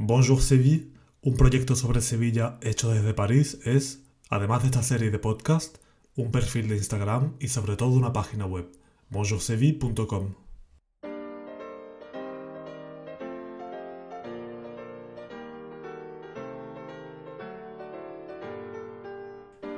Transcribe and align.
Bonjour 0.00 0.40
Seville, 0.40 0.92
un 1.22 1.34
proyecto 1.34 1.74
sobre 1.74 2.00
Sevilla 2.00 2.60
hecho 2.62 2.88
desde 2.88 3.14
París, 3.14 3.58
es, 3.64 4.04
además 4.30 4.62
de 4.62 4.66
esta 4.68 4.84
serie 4.84 5.10
de 5.10 5.18
podcast, 5.18 5.78
un 6.14 6.30
perfil 6.30 6.68
de 6.68 6.76
Instagram 6.76 7.34
y 7.40 7.48
sobre 7.48 7.74
todo 7.74 7.90
una 7.90 8.12
página 8.12 8.46
web, 8.46 8.70
bonjourseville.com. 9.10 10.34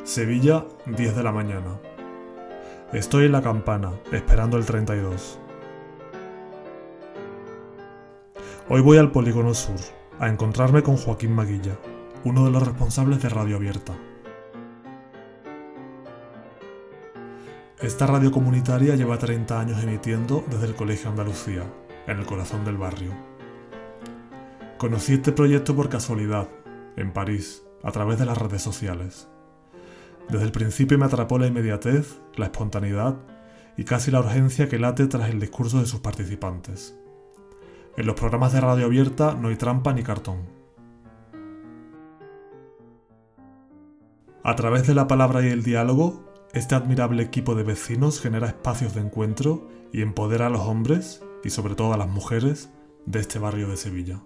Sevilla, 0.04 0.66
10 0.84 1.16
de 1.16 1.22
la 1.22 1.32
mañana. 1.32 1.80
Estoy 2.92 3.24
en 3.24 3.32
la 3.32 3.40
campana, 3.40 3.98
esperando 4.12 4.58
el 4.58 4.66
32. 4.66 5.38
Hoy 8.68 8.82
voy 8.82 8.98
al 8.98 9.10
Polígono 9.12 9.54
Sur, 9.54 9.80
a 10.20 10.28
encontrarme 10.28 10.82
con 10.82 10.98
Joaquín 10.98 11.32
Maguilla, 11.32 11.78
uno 12.24 12.44
de 12.44 12.50
los 12.50 12.62
responsables 12.62 13.22
de 13.22 13.30
Radio 13.30 13.56
Abierta. 13.56 13.94
Esta 17.80 18.06
radio 18.06 18.30
comunitaria 18.30 18.96
lleva 18.96 19.16
30 19.16 19.58
años 19.58 19.82
emitiendo 19.82 20.44
desde 20.50 20.66
el 20.66 20.74
Colegio 20.74 21.08
Andalucía, 21.08 21.62
en 22.06 22.18
el 22.18 22.26
corazón 22.26 22.66
del 22.66 22.76
barrio. 22.76 23.12
Conocí 24.76 25.14
este 25.14 25.32
proyecto 25.32 25.74
por 25.74 25.88
casualidad, 25.88 26.48
en 26.96 27.14
París, 27.14 27.62
a 27.82 27.90
través 27.90 28.18
de 28.18 28.26
las 28.26 28.36
redes 28.36 28.60
sociales. 28.60 29.26
Desde 30.28 30.44
el 30.44 30.52
principio 30.52 30.98
me 30.98 31.06
atrapó 31.06 31.38
la 31.38 31.46
inmediatez, 31.46 32.20
la 32.36 32.44
espontaneidad 32.44 33.16
y 33.78 33.84
casi 33.84 34.10
la 34.10 34.20
urgencia 34.20 34.68
que 34.68 34.78
late 34.78 35.06
tras 35.06 35.30
el 35.30 35.40
discurso 35.40 35.80
de 35.80 35.86
sus 35.86 36.00
participantes. 36.00 36.94
En 38.00 38.06
los 38.06 38.16
programas 38.16 38.54
de 38.54 38.62
radio 38.62 38.86
abierta 38.86 39.34
no 39.34 39.48
hay 39.48 39.56
trampa 39.56 39.92
ni 39.92 40.02
cartón. 40.02 40.46
A 44.42 44.56
través 44.56 44.86
de 44.86 44.94
la 44.94 45.06
palabra 45.06 45.44
y 45.44 45.50
el 45.50 45.62
diálogo, 45.62 46.24
este 46.54 46.74
admirable 46.74 47.22
equipo 47.22 47.54
de 47.54 47.62
vecinos 47.62 48.18
genera 48.18 48.46
espacios 48.46 48.94
de 48.94 49.02
encuentro 49.02 49.68
y 49.92 50.00
empodera 50.00 50.46
a 50.46 50.48
los 50.48 50.62
hombres, 50.62 51.22
y 51.44 51.50
sobre 51.50 51.74
todo 51.74 51.92
a 51.92 51.98
las 51.98 52.08
mujeres, 52.08 52.72
de 53.04 53.20
este 53.20 53.38
barrio 53.38 53.68
de 53.68 53.76
Sevilla. 53.76 54.22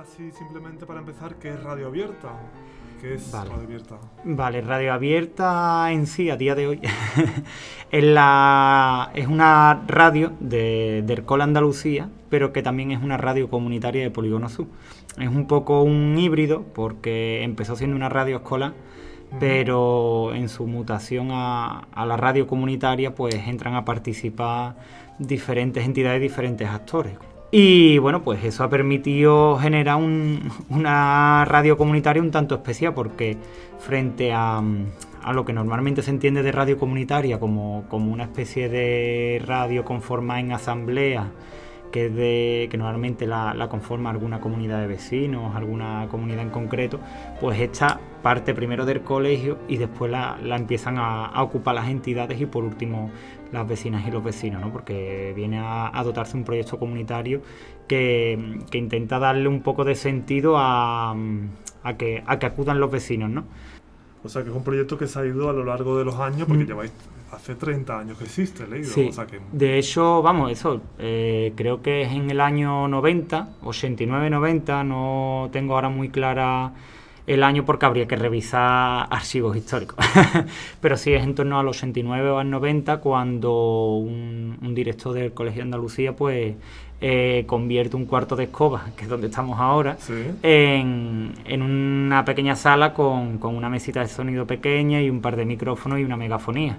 así 0.00 0.30
simplemente 0.30 0.86
para 0.86 1.00
empezar, 1.00 1.40
¿qué 1.40 1.50
es 1.50 1.62
Radio 1.62 1.88
Abierta? 1.88 2.30
¿Qué 3.00 3.14
es 3.14 3.32
Vale. 3.32 3.50
Radio 3.50 3.64
Abierta? 3.64 3.98
Vale, 4.24 4.60
Radio 4.60 4.92
Abierta 4.92 5.90
en 5.90 6.06
sí, 6.06 6.28
a 6.28 6.36
día 6.36 6.54
de 6.54 6.66
hoy, 6.66 6.80
es, 7.90 8.04
la, 8.04 9.10
es 9.14 9.26
una 9.26 9.84
radio 9.86 10.32
de, 10.38 11.02
del 11.06 11.24
Col 11.24 11.40
Andalucía, 11.40 12.10
pero 12.28 12.52
que 12.52 12.62
también 12.62 12.90
es 12.90 13.02
una 13.02 13.16
radio 13.16 13.48
comunitaria 13.48 14.02
de 14.02 14.10
Polígono 14.10 14.50
Sur. 14.50 14.66
Es 15.18 15.28
un 15.28 15.46
poco 15.46 15.82
un 15.82 16.18
híbrido, 16.18 16.62
porque 16.74 17.42
empezó 17.42 17.74
siendo 17.74 17.96
una 17.96 18.10
radio 18.10 18.36
escolar, 18.36 18.74
pero 19.38 20.34
en 20.34 20.50
su 20.50 20.66
mutación 20.66 21.28
a, 21.30 21.86
a 21.92 22.04
la 22.04 22.18
radio 22.18 22.46
comunitaria, 22.46 23.14
pues 23.14 23.34
entran 23.34 23.76
a 23.76 23.84
participar 23.86 24.76
diferentes 25.18 25.86
entidades, 25.86 26.20
diferentes 26.20 26.68
actores. 26.68 27.14
Y 27.52 27.98
bueno, 27.98 28.22
pues 28.22 28.44
eso 28.44 28.62
ha 28.62 28.70
permitido 28.70 29.58
generar 29.58 29.96
un- 29.96 30.50
una 30.68 31.44
radio 31.44 31.76
comunitaria 31.76 32.22
un 32.22 32.30
tanto 32.30 32.54
especial 32.54 32.94
porque 32.94 33.36
frente 33.80 34.32
a, 34.32 34.62
a 35.22 35.32
lo 35.32 35.44
que 35.44 35.52
normalmente 35.52 36.02
se 36.02 36.10
entiende 36.10 36.42
de 36.44 36.52
radio 36.52 36.78
comunitaria 36.78 37.40
como, 37.40 37.84
como 37.88 38.12
una 38.12 38.24
especie 38.24 38.68
de 38.68 39.42
radio 39.44 39.84
conformada 39.84 40.38
en 40.40 40.52
asamblea, 40.52 41.32
que, 41.90 42.06
es 42.06 42.14
de, 42.14 42.68
que 42.70 42.76
normalmente 42.76 43.26
la, 43.26 43.68
conforma 43.68 44.10
alguna 44.10 44.40
comunidad 44.40 44.80
de 44.80 44.86
vecinos, 44.86 45.54
alguna 45.54 46.06
comunidad 46.10 46.42
en 46.42 46.50
concreto, 46.50 47.00
pues 47.40 47.60
esta 47.60 48.00
parte 48.22 48.54
primero 48.54 48.84
del 48.84 49.02
colegio 49.02 49.58
y 49.68 49.76
después 49.76 50.10
la, 50.10 50.38
la 50.42 50.56
empiezan 50.56 50.98
a, 50.98 51.26
a 51.26 51.42
ocupar 51.42 51.74
las 51.74 51.88
entidades 51.88 52.40
y 52.40 52.46
por 52.46 52.64
último 52.64 53.10
las 53.52 53.66
vecinas 53.66 54.06
y 54.06 54.10
los 54.10 54.22
vecinos, 54.22 54.60
¿no? 54.60 54.72
porque 54.72 55.32
viene 55.34 55.58
a, 55.58 55.96
a 55.98 56.04
dotarse 56.04 56.36
un 56.36 56.44
proyecto 56.44 56.78
comunitario 56.78 57.42
que, 57.88 58.60
que 58.70 58.78
intenta 58.78 59.18
darle 59.18 59.48
un 59.48 59.62
poco 59.62 59.84
de 59.84 59.94
sentido 59.94 60.56
a, 60.56 61.14
a 61.82 61.96
que, 61.96 62.22
a 62.26 62.38
que 62.38 62.46
acudan 62.46 62.78
los 62.78 62.90
vecinos. 62.90 63.30
¿no? 63.30 63.44
O 64.22 64.28
sea, 64.28 64.42
que 64.42 64.50
es 64.50 64.54
un 64.56 64.62
proyecto 64.64 64.98
que 64.98 65.06
se 65.06 65.18
ha 65.18 65.24
ido 65.24 65.48
a 65.48 65.52
lo 65.52 65.64
largo 65.64 65.96
de 65.98 66.04
los 66.04 66.14
años, 66.16 66.46
porque 66.46 66.64
Mm. 66.64 66.66
lleváis 66.66 66.92
hace 67.32 67.54
30 67.54 67.98
años 67.98 68.18
que 68.18 68.24
existe, 68.24 68.66
leído. 68.66 68.88
Sí, 68.90 69.08
O 69.08 69.12
sea, 69.12 69.26
que 69.26 69.40
de 69.52 69.78
hecho, 69.78 70.20
vamos, 70.20 70.50
eso, 70.52 70.80
eh, 70.98 71.52
creo 71.56 71.80
que 71.80 72.02
es 72.02 72.12
en 72.12 72.28
el 72.30 72.40
año 72.40 72.86
90, 72.88 73.48
89-90, 73.62 74.84
no 74.84 75.48
tengo 75.52 75.74
ahora 75.74 75.88
muy 75.88 76.08
clara 76.10 76.72
el 77.26 77.42
año 77.42 77.64
porque 77.64 77.86
habría 77.86 78.06
que 78.06 78.16
revisar 78.16 79.06
archivos 79.10 79.56
históricos. 79.56 80.04
Pero 80.80 80.96
sí 80.96 81.12
es 81.12 81.22
en 81.22 81.34
torno 81.34 81.58
al 81.58 81.68
89 81.68 82.30
o 82.30 82.38
al 82.38 82.50
90 82.50 82.98
cuando 82.98 83.94
un, 83.96 84.58
un 84.60 84.74
director 84.74 85.12
del 85.12 85.32
Colegio 85.32 85.58
de 85.58 85.64
Andalucía 85.64 86.14
pues 86.16 86.54
eh, 87.02 87.44
convierte 87.46 87.96
un 87.96 88.04
cuarto 88.04 88.36
de 88.36 88.44
escoba, 88.44 88.90
que 88.94 89.04
es 89.04 89.08
donde 89.08 89.28
estamos 89.28 89.58
ahora, 89.58 89.96
sí. 89.98 90.12
en, 90.42 91.32
en 91.46 91.62
una 91.62 92.26
pequeña 92.26 92.56
sala 92.56 92.92
con, 92.92 93.38
con 93.38 93.56
una 93.56 93.70
mesita 93.70 94.00
de 94.00 94.08
sonido 94.08 94.46
pequeña 94.46 95.00
y 95.00 95.08
un 95.08 95.22
par 95.22 95.36
de 95.36 95.46
micrófonos 95.46 95.98
y 95.98 96.04
una 96.04 96.18
megafonía. 96.18 96.78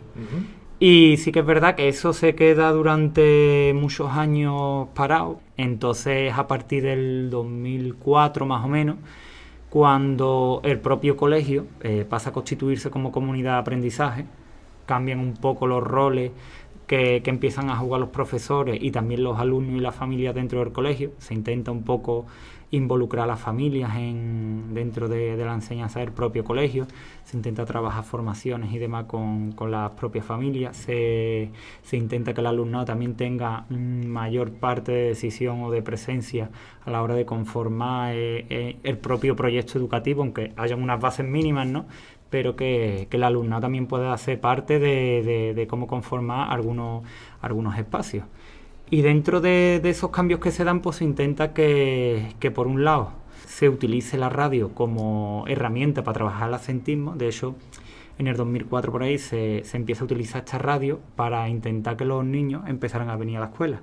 Y 0.79 1.17
sí 1.17 1.31
que 1.31 1.39
es 1.39 1.45
verdad 1.45 1.75
que 1.75 1.87
eso 1.87 2.13
se 2.13 2.35
queda 2.35 2.71
durante 2.71 3.71
muchos 3.75 4.11
años 4.11 4.89
parado. 4.93 5.39
Entonces, 5.57 6.33
a 6.35 6.47
partir 6.47 6.83
del 6.83 7.29
2004 7.31 8.45
más 8.45 8.63
o 8.63 8.67
menos, 8.67 8.97
cuando 9.71 10.59
el 10.65 10.81
propio 10.81 11.15
colegio 11.15 11.65
eh, 11.79 12.05
pasa 12.07 12.31
a 12.31 12.33
constituirse 12.33 12.89
como 12.89 13.13
comunidad 13.13 13.53
de 13.53 13.59
aprendizaje, 13.59 14.25
cambian 14.85 15.19
un 15.19 15.33
poco 15.33 15.65
los 15.65 15.81
roles 15.81 16.33
que, 16.87 17.21
que 17.23 17.29
empiezan 17.29 17.69
a 17.69 17.77
jugar 17.77 18.01
los 18.01 18.09
profesores 18.09 18.77
y 18.81 18.91
también 18.91 19.23
los 19.23 19.39
alumnos 19.39 19.77
y 19.77 19.79
las 19.79 19.95
familias 19.95 20.35
dentro 20.35 20.59
del 20.59 20.73
colegio. 20.73 21.13
Se 21.19 21.33
intenta 21.33 21.71
un 21.71 21.83
poco 21.83 22.25
involucrar 22.71 23.25
a 23.25 23.27
las 23.27 23.39
familias 23.39 23.95
en, 23.97 24.73
dentro 24.73 25.07
de, 25.09 25.35
la 25.37 25.53
enseñanza 25.53 25.99
del 25.99 26.11
propio 26.11 26.43
colegio, 26.43 26.87
se 27.25 27.37
intenta 27.37 27.65
trabajar 27.65 28.03
formaciones 28.03 28.71
y 28.73 28.77
demás 28.77 29.05
con, 29.05 29.53
las 29.69 29.91
propias 29.91 30.25
familias, 30.25 30.77
se, 30.77 31.49
se 31.83 31.97
intenta 31.97 32.33
que 32.33 32.41
el 32.41 32.47
alumnado 32.47 32.85
también 32.85 33.15
tenga 33.15 33.65
mm, 33.69 34.05
mayor 34.07 34.51
parte 34.53 34.91
de 34.91 35.07
decisión 35.09 35.61
o 35.63 35.71
de 35.71 35.81
presencia 35.81 36.49
a 36.85 36.91
la 36.91 37.01
hora 37.03 37.15
de 37.15 37.25
conformar 37.25 38.13
eh, 38.15 38.45
eh, 38.49 38.77
el 38.83 38.97
propio 38.97 39.35
proyecto 39.35 39.77
educativo, 39.77 40.21
aunque 40.23 40.53
hayan 40.57 40.81
unas 40.81 40.99
bases 40.99 41.25
mínimas, 41.25 41.67
¿no? 41.67 41.85
pero 42.29 42.55
que, 42.55 43.07
el 43.11 43.23
alumnado 43.23 43.61
también 43.63 43.87
pueda 43.87 44.13
hacer 44.13 44.39
parte 44.39 44.79
de, 44.79 45.21
de- 45.23 45.53
de 45.53 45.67
cómo 45.67 45.87
conformar 45.87 46.51
algunos, 46.51 47.03
algunos 47.41 47.77
espacios. 47.77 48.25
Y 48.93 49.03
dentro 49.03 49.39
de, 49.39 49.79
esos 49.85 50.11
cambios 50.11 50.41
que 50.41 50.51
se 50.51 50.65
dan, 50.65 50.81
pues 50.81 50.97
se 50.97 51.05
intenta 51.05 51.53
que, 51.53 52.51
por 52.53 52.67
un 52.67 52.83
lado 52.83 53.13
se 53.47 53.69
utilice 53.69 54.17
la 54.17 54.27
radio 54.27 54.73
como 54.75 55.45
herramienta 55.47 56.03
para 56.03 56.15
trabajar 56.15 56.49
el 56.49 56.55
acentismo. 56.55 57.15
De 57.15 57.29
hecho, 57.29 57.55
en 58.17 58.27
el 58.27 58.35
2004 58.35 58.91
por 58.91 59.03
ahí 59.03 59.17
se, 59.17 59.63
se 59.63 59.77
empieza 59.77 60.01
a 60.01 60.05
utilizar 60.05 60.43
esta 60.43 60.57
radio 60.57 60.99
para 61.15 61.47
intentar 61.47 61.95
que 61.95 62.03
los 62.03 62.25
niños 62.25 62.63
empezaran 62.67 63.09
a 63.09 63.15
venir 63.15 63.37
a 63.37 63.39
la 63.39 63.45
escuela. 63.47 63.81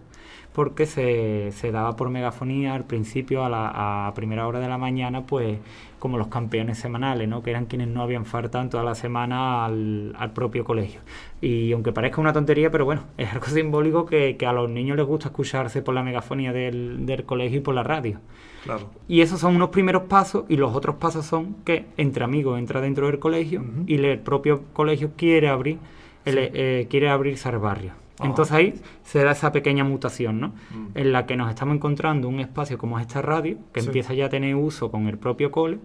Porque 0.53 0.87
se, 0.87 1.53
se 1.53 1.71
daba 1.71 1.95
por 1.95 2.11
megafonía 2.11 2.75
al 2.75 2.85
principio, 2.85 3.45
a, 3.45 3.49
la, 3.49 4.09
a 4.09 4.15
primera 4.15 4.47
hora 4.47 4.59
de 4.59 4.69
la 4.69 4.79
mañana, 4.79 5.23
pues 5.25 5.59
como 5.99 6.19
los 6.19 6.29
campeones 6.29 6.79
semanales, 6.79 7.29
¿no? 7.29 7.43
que 7.43 7.51
eran 7.51 7.67
quienes 7.67 7.89
no 7.89 8.03
habían 8.03 8.25
faltado 8.25 8.63
en 8.63 8.71
toda 8.71 8.85
la 8.85 8.95
semana 8.95 9.65
al, 9.65 10.15
al 10.19 10.33
propio 10.33 10.65
colegio. 10.65 11.01
Y 11.41 11.73
aunque 11.73 11.93
parezca 11.93 12.21
una 12.21 12.33
tontería, 12.33 12.71
pero 12.71 12.85
bueno, 12.85 13.03
es 13.17 13.33
algo 13.33 13.47
simbólico 13.49 14.07
que, 14.07 14.37
que 14.37 14.47
a 14.47 14.53
los 14.53 14.69
niños 14.71 14.97
les 14.97 15.07
gusta 15.07 15.29
escucharse 15.29 15.83
por 15.83 15.95
la 15.95 16.03
megafonía 16.03 16.53
del, 16.53 17.07
del 17.07 17.25
colegio 17.25 17.59
y 17.59 17.63
por 17.63 17.75
la 17.75 17.83
radio. 17.83 18.21
Claro. 18.65 18.91
Y 19.07 19.21
esos 19.21 19.41
son 19.41 19.57
unos 19.57 19.71
primeros 19.71 20.05
pasos 20.05 20.45
y 20.49 20.57
los 20.57 20.75
otros 20.75 20.97
pasos 20.97 21.25
son 21.25 21.55
que 21.65 21.87
entre 21.97 22.25
amigos 22.25 22.59
entra 22.59 22.81
dentro 22.81 23.07
del 23.07 23.19
colegio 23.19 23.65
y 23.87 23.95
el 23.95 24.19
propio 24.19 24.65
colegio 24.73 25.13
quiere 25.17 25.49
abrir 25.49 25.79
el, 26.25 26.39
eh, 26.39 26.87
quiere 26.91 27.09
abrirse 27.09 27.49
al 27.49 27.59
barrio. 27.59 27.93
Ah. 28.21 28.27
Entonces 28.27 28.55
ahí 28.55 28.75
se 29.05 29.23
da 29.23 29.33
esa 29.33 29.53
pequeña 29.53 29.85
mutación, 29.85 30.41
¿no? 30.41 30.49
Mm. 30.49 30.87
En 30.95 31.13
la 31.13 31.27
que 31.27 31.37
nos 31.37 31.49
estamos 31.51 31.75
encontrando 31.77 32.29
un 32.29 32.41
espacio 32.41 32.79
como 32.79 32.99
esta 32.99 33.23
radio, 33.23 33.59
que 33.73 33.81
Sí. 33.81 33.87
empieza 33.87 34.15
ya 34.15 34.27
a 34.27 34.29
tener 34.29 34.55
uso 34.55 34.91
con 34.91 35.07
el 35.09 35.19
propio 35.19 35.51
cole. 35.51 35.79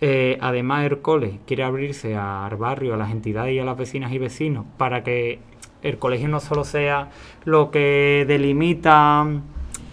Eh, 0.00 0.36
además, 0.40 0.84
el 0.84 0.98
cole 1.00 1.38
quiere 1.46 1.62
abrirse 1.64 2.16
al 2.16 2.56
barrio, 2.56 2.94
a 2.94 2.96
las 2.96 3.10
entidades 3.10 3.54
y 3.54 3.58
a 3.58 3.64
las 3.64 3.76
vecinas 3.78 4.12
y 4.12 4.18
vecinos 4.18 4.66
para 4.76 5.02
que 5.02 5.38
el 5.82 5.98
colegio 5.98 6.28
no 6.28 6.40
solo 6.40 6.64
sea 6.64 7.10
lo 7.44 7.70
que 7.70 8.24
delimita 8.26 9.26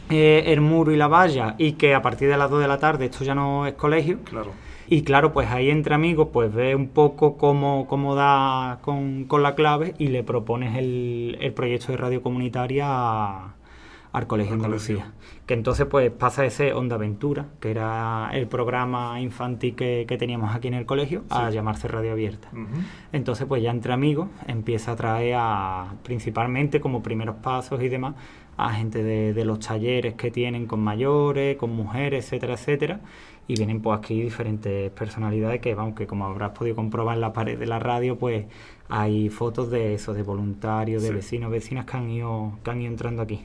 eh, 0.10 0.44
el 0.48 0.60
muro 0.60 0.92
y 0.92 0.98
la 0.98 1.08
valla 1.08 1.56
y 1.58 1.74
que 1.74 1.94
a 1.96 2.02
partir 2.02 2.28
de 2.28 2.36
las 2.38 2.50
2 2.50 2.62
de 2.62 2.68
la 2.68 2.78
tarde 2.80 3.06
esto 3.06 3.24
ya 3.24 3.34
no 3.36 3.66
es 3.68 3.74
colegio. 3.76 4.20
Claro. 4.26 4.52
Y 4.92 5.04
claro, 5.04 5.32
pues 5.32 5.50
ahí 5.50 5.70
entre 5.70 5.96
amigos, 5.96 6.28
pues 6.34 6.54
ve 6.54 6.76
un 6.76 6.90
poco 6.90 7.38
cómo, 7.38 7.88
cómo 7.88 8.14
da 8.14 8.80
con, 8.82 9.24
con 9.24 9.42
la 9.42 9.56
clave 9.56 9.94
y 10.00 10.08
le 10.08 10.22
propones 10.22 10.76
el, 10.76 11.38
el 11.40 11.54
proyecto 11.54 11.94
de 11.94 11.98
radio 11.98 12.22
comunitaria 12.22 12.88
a, 12.88 13.56
al 14.12 14.28
Colegio 14.28 14.54
Andalucía. 14.54 15.14
Que 15.46 15.54
entonces 15.54 15.86
pues 15.86 16.12
pasa 16.12 16.42
de 16.42 16.50
ser 16.50 16.74
Onda 16.74 16.98
Aventura, 16.98 17.46
que 17.62 17.72
era 17.72 18.32
el 18.34 18.48
programa 18.48 19.22
infantil 19.22 19.76
que, 19.76 20.18
teníamos 20.20 20.54
aquí 20.54 20.68
en 20.68 20.74
el 20.74 20.86
colegio, 20.86 21.24
a 21.30 21.50
llamarse 21.52 21.88
Radio 21.88 22.12
Abierta. 22.12 22.50
Entonces 23.14 23.48
pues 23.48 23.64
ya 23.64 23.72
entre 23.72 23.94
amigos 23.94 24.28
empieza 24.46 24.92
a 24.92 24.96
traer 24.98 25.36
a, 25.38 25.94
principalmente 26.04 26.82
como 26.82 27.02
primeros 27.02 27.38
pasos 27.38 27.82
y 27.82 27.88
demás, 27.88 28.16
a 28.58 28.74
gente 28.74 29.02
de, 29.02 29.34
de 29.34 29.46
los 29.46 29.60
talleres 29.60 30.16
que 30.16 30.32
tienen 30.32 30.68
con 30.68 30.82
mayores, 30.82 31.56
con 31.56 31.70
mujeres, 31.70 32.26
etcétera, 32.26 32.54
etcétera 32.56 33.00
y 33.48 33.56
vienen 33.56 33.82
pues 33.82 34.00
aquí 34.00 34.22
diferentes 34.22 34.92
personalidades 34.92 35.60
que, 35.62 35.72
aunque 35.74 36.08
como 36.08 36.26
habrás 36.26 36.52
podido 36.52 36.76
comprobar 36.76 37.16
en 37.16 37.22
la 37.22 37.34
pared 37.34 37.58
de 37.58 37.66
la 37.66 37.80
radio, 37.80 38.18
pues 38.18 38.46
hay 38.90 39.30
fotos 39.30 39.70
de 39.72 39.94
eso, 39.94 40.14
de 40.14 40.24
voluntarios, 40.24 41.04
de 41.04 41.12
vecinos, 41.12 41.52
vecinas 41.52 41.86
que 41.86 41.98
han 41.98 42.10
ido, 42.10 42.60
que 42.64 42.72
han 42.72 42.82
ido 42.82 42.92
entrando 42.92 43.22
aquí. 43.22 43.44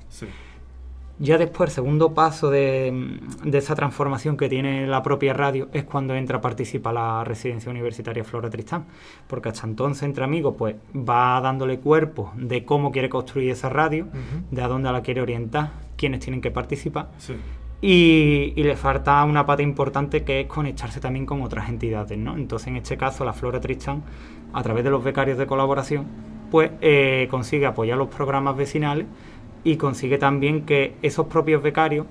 Ya 1.18 1.38
después, 1.38 1.70
el 1.70 1.74
segundo 1.74 2.12
paso 2.12 2.50
de, 2.50 3.18
esa 3.50 3.74
transformación 3.74 4.36
que 4.36 4.50
tiene 4.50 4.86
la 4.86 5.02
propia 5.02 5.32
radio 5.32 5.68
es 5.72 5.84
cuando 5.84 6.14
entra 6.14 6.38
a 6.38 6.40
participar 6.42 6.92
la 6.92 7.24
residencia 7.24 7.70
universitaria 7.70 8.22
Flora 8.22 8.50
Tristán, 8.50 8.84
porque 9.26 9.48
hasta 9.48 9.66
entonces 9.66 10.02
entre 10.02 10.24
amigos 10.24 10.56
pues 10.58 10.76
va 10.94 11.40
dándole 11.40 11.78
cuerpo 11.78 12.32
de 12.36 12.66
cómo 12.66 12.92
quiere 12.92 13.08
construir 13.08 13.50
esa 13.50 13.70
radio, 13.70 14.08
de 14.50 14.62
a 14.62 14.68
dónde 14.68 14.92
la 14.92 15.00
quiere 15.00 15.22
orientar, 15.22 15.70
quiénes 15.96 16.20
tienen 16.20 16.42
que 16.42 16.50
participar. 16.50 17.08
Y, 17.88 18.52
le 18.56 18.74
falta 18.74 19.22
una 19.22 19.46
pata 19.46 19.62
importante 19.62 20.24
que 20.24 20.40
es 20.40 20.46
conectarse 20.48 20.98
también 20.98 21.24
con 21.24 21.42
otras 21.42 21.68
entidades, 21.68 22.18
¿no? 22.18 22.34
Entonces, 22.34 22.66
en 22.66 22.76
este 22.78 22.96
caso, 22.96 23.24
la 23.24 23.32
Flora 23.32 23.60
Tristán, 23.60 24.02
a 24.52 24.60
través 24.64 24.82
de 24.82 24.90
los 24.90 25.04
becarios 25.04 25.38
de 25.38 25.46
colaboración, 25.46 26.04
pues 26.50 26.72
eh, 26.80 27.28
consigue 27.30 27.64
apoyar 27.64 27.96
los 27.96 28.08
programas 28.08 28.56
vecinales 28.56 29.06
y 29.62 29.76
consigue 29.76 30.18
también 30.18 30.66
que 30.66 30.96
esos 31.00 31.28
propios 31.28 31.62
becarios, 31.62 32.08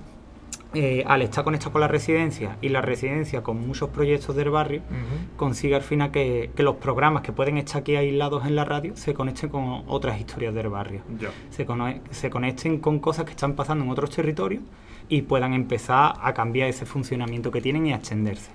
eh, 0.75 1.03
al 1.07 1.21
estar 1.21 1.45
conectados 1.45 1.71
con 1.71 1.79
la 1.79 1.87
residencia 1.87 2.57
y 2.61 2.67
la 2.67 2.81
residencia 2.81 3.41
con 3.41 3.65
muchos 3.65 3.89
proyectos 3.89 4.35
del 4.35 4.49
barrio, 4.49 4.81
consigue 5.37 5.73
al 5.75 5.81
final 5.81 6.11
que, 6.11 6.51
los 6.57 6.75
programas 6.75 7.21
que 7.23 7.31
pueden 7.31 7.57
estar 7.57 7.81
aquí 7.81 7.95
aislados 7.95 8.45
en 8.45 8.55
la 8.55 8.65
radio 8.65 8.95
se 8.97 9.13
conecten 9.13 9.49
con 9.49 9.83
otras 9.87 10.19
historias 10.19 10.53
del 10.53 10.67
barrio. 10.67 11.01
Se, 11.49 11.65
se 12.11 12.29
conecten 12.29 12.79
con 12.79 12.99
cosas 12.99 13.23
que 13.23 13.31
están 13.31 13.53
pasando 13.53 13.85
en 13.85 13.91
otros 13.91 14.09
territorios 14.09 14.63
y 15.07 15.21
puedan 15.21 15.53
empezar 15.53 16.13
a 16.21 16.33
cambiar 16.33 16.67
ese 16.67 16.85
funcionamiento 16.85 17.51
que 17.51 17.61
tienen 17.61 17.85
y 17.87 17.93
a 17.93 17.95
extenderse. 17.95 18.51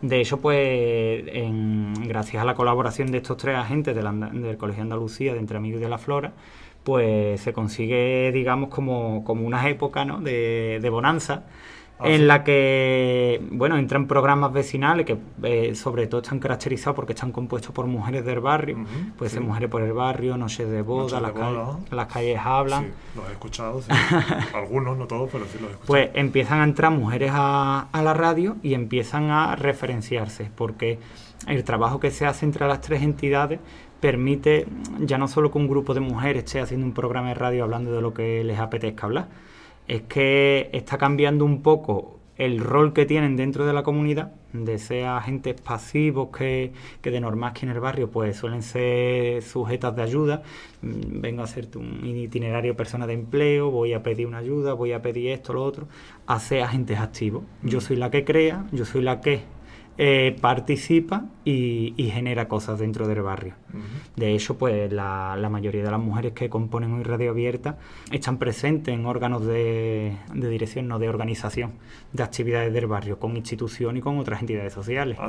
De 0.00 0.20
hecho, 0.20 0.38
pues 0.40 1.24
gracias 2.06 2.42
a 2.42 2.44
la 2.46 2.54
colaboración 2.54 3.10
de 3.10 3.18
estos 3.18 3.36
tres 3.36 3.56
agentes 3.56 3.94
del 3.94 4.56
Colegio 4.56 4.82
Andalucía, 4.82 5.34
de 5.34 5.40
Entre 5.40 5.56
Amigos 5.56 5.80
de 5.80 5.88
la 5.88 5.98
Flora, 5.98 6.32
pues 6.84 7.40
se 7.40 7.52
consigue, 7.52 8.30
digamos, 8.32 8.68
como, 8.68 9.24
como 9.24 9.46
unas 9.46 9.66
épocas 9.66 10.06
de, 10.22 10.78
de 10.80 10.90
bonanza 10.90 11.44
Ah, 11.98 12.08
en 12.08 12.26
la 12.26 12.42
que, 12.42 13.40
bueno, 13.52 13.76
entran 13.76 14.08
programas 14.08 14.52
vecinales 14.52 15.06
que 15.06 15.16
eh, 15.44 15.76
sobre 15.76 16.08
todo 16.08 16.22
están 16.22 16.40
caracterizados 16.40 16.96
porque 16.96 17.12
están 17.12 17.30
compuestos 17.30 17.70
por 17.70 17.86
mujeres 17.86 18.24
del 18.24 18.40
barrio, 18.40 18.84
puede 19.16 19.30
ser 19.30 19.42
mujeres 19.42 19.70
por 19.70 19.80
el 19.80 19.92
barrio, 19.92 20.36
noches 20.36 20.68
de 20.68 20.82
boda, 20.82 21.20
las, 21.20 21.32
las, 21.92 22.06
calles 22.12 22.40
hablan. 22.42 22.86
Sí, 22.86 22.90
los 23.14 23.28
he 23.28 23.32
escuchado, 23.32 23.80
algunos, 24.54 24.98
no 24.98 25.06
todos, 25.06 25.30
pero 25.30 25.44
sí 25.44 25.58
los 25.60 25.68
he 25.68 25.72
escuchado. 25.72 25.86
Pues 25.86 26.10
empiezan 26.14 26.62
a 26.62 26.64
entrar 26.64 26.90
mujeres 26.90 27.30
a, 27.32 27.86
a 27.92 28.02
la 28.02 28.12
radio 28.12 28.56
y 28.60 28.74
empiezan 28.74 29.30
a 29.30 29.54
referenciarse, 29.54 30.50
porque 30.56 30.98
el 31.46 31.62
trabajo 31.62 32.00
que 32.00 32.10
se 32.10 32.26
hace 32.26 32.44
entre 32.44 32.66
las 32.66 32.80
tres 32.80 33.02
entidades 33.02 33.60
permite 34.04 34.66
ya 34.98 35.16
no 35.16 35.28
solo 35.28 35.50
que 35.50 35.56
un 35.56 35.66
grupo 35.66 35.94
de 35.94 36.00
mujeres 36.00 36.44
esté 36.44 36.60
haciendo 36.60 36.84
un 36.84 36.92
programa 36.92 37.28
de 37.28 37.36
radio 37.36 37.64
hablando 37.64 37.90
de 37.90 38.02
lo 38.02 38.12
que 38.12 38.44
les 38.44 38.58
apetezca 38.58 39.06
hablar, 39.06 39.28
es 39.88 40.02
que 40.02 40.68
está 40.74 40.98
cambiando 40.98 41.46
un 41.46 41.62
poco 41.62 42.18
el 42.36 42.60
rol 42.60 42.92
que 42.92 43.06
tienen 43.06 43.34
dentro 43.34 43.64
de 43.64 43.72
la 43.72 43.82
comunidad, 43.82 44.32
de 44.52 44.78
ser 44.78 45.06
agentes 45.06 45.58
pasivos 45.58 46.28
que, 46.36 46.72
que 47.00 47.10
de 47.10 47.18
normal 47.18 47.54
que 47.54 47.64
en 47.64 47.72
el 47.72 47.80
barrio 47.80 48.10
pues 48.10 48.36
suelen 48.36 48.60
ser 48.60 49.40
sujetas 49.42 49.96
de 49.96 50.02
ayuda, 50.02 50.42
mm, 50.82 51.22
vengo 51.22 51.40
a 51.40 51.44
hacerte 51.44 51.78
un 51.78 52.04
itinerario 52.04 52.76
persona 52.76 53.06
de 53.06 53.14
empleo, 53.14 53.70
voy 53.70 53.94
a 53.94 54.02
pedir 54.02 54.26
una 54.26 54.36
ayuda, 54.36 54.74
voy 54.74 54.92
a 54.92 55.00
pedir 55.00 55.30
esto, 55.30 55.54
lo 55.54 55.64
otro, 55.64 55.88
a 56.26 56.38
ser 56.40 56.62
agentes 56.62 56.98
activos. 56.98 57.44
Yo 57.62 57.80
soy 57.80 57.96
la 57.96 58.10
que 58.10 58.22
crea, 58.22 58.66
yo 58.70 58.84
soy 58.84 59.00
la 59.00 59.22
que 59.22 59.44
eh, 59.96 60.36
participa 60.40 61.26
y, 61.44 61.92
genera 62.12 62.48
cosas 62.48 62.78
dentro 62.80 63.06
del 63.06 63.22
barrio. 63.22 63.54
De 64.16 64.34
hecho, 64.34 64.58
pues 64.58 64.92
la, 64.92 65.48
mayoría 65.50 65.84
de 65.84 65.90
las 65.90 66.00
mujeres 66.00 66.32
que 66.32 66.48
componen 66.48 66.92
hoy 66.94 67.02
Radio 67.04 67.30
Abierta 67.30 67.78
están 68.10 68.38
presentes 68.38 68.92
en 68.92 69.06
órganos 69.06 69.46
de, 69.46 70.16
dirección, 70.32 70.88
no 70.88 70.98
de 70.98 71.08
organización, 71.08 71.74
de 72.12 72.22
actividades 72.22 72.72
del 72.72 72.86
barrio, 72.86 73.18
con 73.18 73.36
institución 73.36 73.96
y 73.96 74.00
con 74.00 74.18
otras 74.18 74.40
entidades 74.40 74.72
sociales. 74.72 75.16
Ah, 75.20 75.28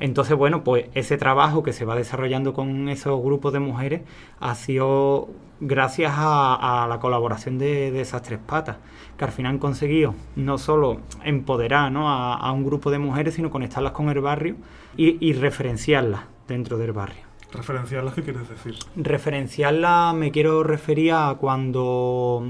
Entonces, 0.00 0.36
bueno, 0.36 0.62
pues 0.62 0.86
ese 0.94 1.16
trabajo 1.16 1.62
que 1.62 1.72
se 1.72 1.84
va 1.84 1.96
desarrollando 1.96 2.52
con 2.52 2.88
esos 2.88 3.20
grupos 3.22 3.52
de 3.52 3.58
mujeres 3.58 4.02
ha 4.38 4.54
sido 4.54 5.28
gracias 5.60 6.12
a, 6.16 6.86
la 6.88 7.00
colaboración 7.00 7.58
de, 7.58 8.00
esas 8.00 8.22
tres 8.22 8.38
patas, 8.38 8.76
que 9.16 9.24
al 9.24 9.32
final 9.32 9.52
han 9.52 9.58
conseguido 9.58 10.14
no 10.36 10.58
solo 10.58 11.00
empoderar 11.24 11.92
a, 11.94 12.52
un 12.52 12.64
grupo 12.64 12.90
de 12.90 12.98
mujeres, 12.98 13.34
sino 13.34 13.50
conectarlas 13.50 13.92
con 13.92 14.08
el 14.08 14.20
barrio 14.20 14.56
y, 14.96 15.32
referenciarlas 15.32 16.22
dentro 16.46 16.78
del 16.78 16.92
barrio. 16.92 17.28
¿Referenciarlas 17.52 18.14
qué 18.14 18.22
quieres 18.22 18.48
decir? 18.48 18.74
Referenciarlas 18.94 20.14
me 20.14 20.30
quiero 20.30 20.62
referir 20.62 21.12
a 21.12 21.36
cuando 21.40 22.44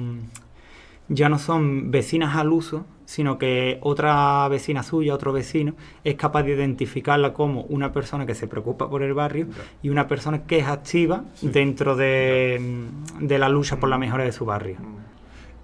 ya 1.08 1.28
no 1.28 1.38
son 1.38 1.90
vecinas 1.90 2.37
al 2.37 2.52
uso, 2.52 2.84
sino 3.05 3.38
que 3.38 3.78
otra 3.81 4.46
vecina 4.49 4.82
suya, 4.82 5.14
otro 5.14 5.32
vecino, 5.32 5.75
es 6.05 6.16
capaz 6.16 6.43
de 6.43 6.52
identificarla 6.52 7.32
como 7.32 7.62
una 7.62 7.93
persona 7.93 8.26
que 8.26 8.34
se 8.34 8.46
preocupa 8.46 8.90
por 8.90 9.02
el 9.02 9.14
barrio 9.14 9.46
y 9.82 9.88
una 9.88 10.06
persona 10.06 10.44
que 10.44 10.58
es 10.58 10.66
activa 10.66 11.25
dentro 11.40 11.96
de, 11.96 12.87
de, 13.20 13.38
la 13.38 13.49
lucha 13.49 13.81
por 13.81 13.88
la 13.88 13.96
mejora 13.96 14.25
de 14.25 14.32
su 14.32 14.44
barrio. 14.44 14.76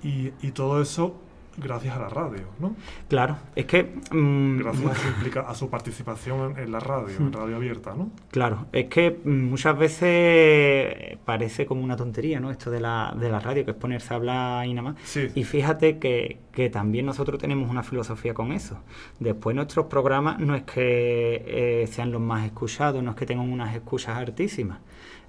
Y, 0.02 0.32
y 0.40 0.52
todo 0.52 0.80
eso 0.80 1.20
gracias 1.56 1.96
a 1.96 2.00
la 2.00 2.08
radio, 2.08 2.42
¿no? 2.58 2.76
Claro, 3.08 3.36
es 3.54 3.66
que... 3.66 3.94
Mm, 4.10 4.58
gracias 4.58 4.98
a 5.46 5.54
su, 5.54 5.70
participación 5.74 6.58
en, 6.58 6.72
la 6.72 6.80
radio, 6.80 7.16
en 7.16 7.28
mm. 7.28 7.32
radio 7.32 7.56
abierta, 7.56 7.94
¿no? 7.94 8.10
Claro, 8.30 8.66
es 8.72 8.86
que 8.86 9.18
mm, 9.24 9.48
muchas 9.50 9.76
veces 9.78 11.18
parece 11.24 11.66
como 11.66 11.82
una 11.82 11.96
tontería, 11.96 12.40
¿no? 12.40 12.50
Esto 12.50 12.70
de 12.70 12.80
la, 12.80 13.14
de 13.18 13.28
la 13.28 13.40
radio, 13.40 13.64
que 13.64 13.72
es 13.72 13.76
ponerse 13.76 14.12
a 14.12 14.16
hablar 14.16 14.66
y 14.66 14.74
nada 14.74 14.92
más. 14.92 15.16
Y 15.34 15.44
fíjate 15.44 15.98
que, 15.98 16.38
que, 16.52 16.70
también 16.70 17.06
nosotros 17.06 17.40
tenemos 17.40 17.70
una 17.70 17.82
filosofía 17.82 18.34
con 18.34 18.52
eso. 18.52 18.78
Después 19.18 19.54
nuestros 19.54 19.86
programas 19.86 20.38
no 20.38 20.54
es 20.54 20.62
que 20.62 21.44
eh, 21.46 21.86
sean 21.86 22.12
los 22.12 22.20
más 22.20 22.44
escuchados, 22.44 23.02
no 23.02 23.10
es 23.10 23.16
que 23.16 23.26
tengan 23.26 23.50
unas 23.50 23.74
escuchas 23.74 24.16
altísimas. 24.16 24.78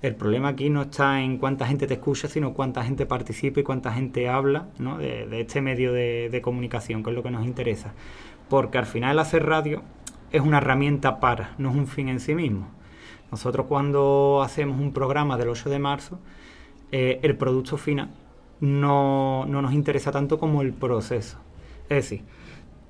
El 0.06 0.14
problema 0.14 0.50
aquí 0.50 0.70
no 0.70 0.84
está 0.84 1.20
en 1.20 1.40
cuánta 1.40 1.66
gente 1.66 1.88
te 1.88 1.96
escucha, 1.96 2.28
sino 2.28 2.54
cuánta 2.54 2.84
gente 2.84 3.08
participa 3.08 3.62
y 3.62 3.64
cuánta 3.64 3.92
gente 3.92 4.30
habla 4.30 4.68
de, 4.78 5.42
este 5.42 5.62
medio 5.62 5.94
de, 5.94 6.40
comunicación, 6.44 7.02
que 7.02 7.10
es 7.10 7.16
lo 7.16 7.24
que 7.24 7.32
nos 7.32 7.44
interesa. 7.44 7.92
Porque 8.48 8.78
al 8.78 8.86
final 8.86 9.18
hacer 9.18 9.48
radio 9.48 9.82
es 10.32 10.42
una 10.42 10.60
herramienta 10.60 11.20
para, 11.20 11.56
no 11.58 11.72
es 11.72 11.76
un 11.76 11.88
fin 11.88 12.08
en 12.10 12.20
sí 12.20 12.36
mismo. 12.36 12.68
Nosotros 13.32 13.66
cuando 13.66 14.44
hacemos 14.44 14.80
un 14.80 14.94
programa 14.94 15.38
del 15.38 15.50
8 15.50 15.72
de 15.72 15.80
marzo, 15.80 16.20
eh, 16.92 17.20
el 17.24 17.36
producto 17.36 17.76
final 17.76 18.12
no, 18.60 19.48
no 19.48 19.64
nos 19.64 19.74
interesa 19.74 20.12
tanto 20.12 20.38
como 20.38 20.62
el 20.62 20.72
proceso. 20.74 21.40
Es 21.90 21.96
decir, 21.96 22.22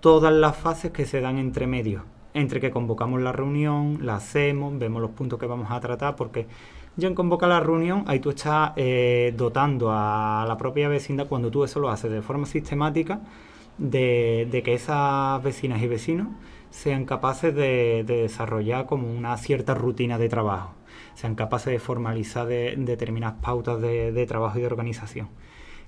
todas 0.01 0.33
las 0.33 0.57
fases 0.57 0.91
que 0.91 1.05
se 1.05 1.21
dan 1.21 1.37
entre 1.37 1.65
medios, 1.65 2.03
entre 2.33 2.59
que 2.59 2.71
convocamos 2.71 3.21
la 3.21 3.31
reunión, 3.31 3.99
la 4.01 4.17
hacemos, 4.17 4.77
vemos 4.77 5.01
los 5.01 5.11
puntos 5.11 5.39
que 5.39 5.45
vamos 5.45 5.71
a 5.71 5.79
tratar, 5.79 6.17
porque 6.17 6.47
ya 6.97 7.07
en 7.07 7.15
convocar 7.15 7.49
la 7.49 7.59
reunión, 7.59 8.03
ahí 8.07 8.19
tú 8.19 8.29
estás 8.29 8.71
eh, 8.77 9.33
dotando 9.35 9.91
a 9.91 10.45
la 10.47 10.57
propia 10.57 10.87
vecindad, 10.87 11.27
cuando 11.27 11.51
tú 11.51 11.63
eso 11.63 11.79
lo 11.79 11.89
haces 11.89 12.11
de 12.11 12.21
forma 12.21 12.45
sistemática, 12.45 13.19
de, 13.77 14.61
que 14.63 14.73
esas 14.73 15.43
vecinas 15.43 15.81
y 15.81 15.87
vecinos 15.87 16.27
sean 16.69 17.05
capaces 17.05 17.53
de, 17.53 18.03
desarrollar 18.05 18.85
como 18.85 19.11
una 19.11 19.35
cierta 19.37 19.73
rutina 19.73 20.17
de 20.17 20.29
trabajo, 20.29 20.73
sean 21.15 21.35
capaces 21.35 21.73
de 21.73 21.79
formalizar 21.79 22.47
determinadas 22.47 23.37
pautas 23.41 23.81
de, 23.81 24.25
trabajo 24.27 24.57
y 24.57 24.61
de 24.61 24.67
organización. 24.67 25.29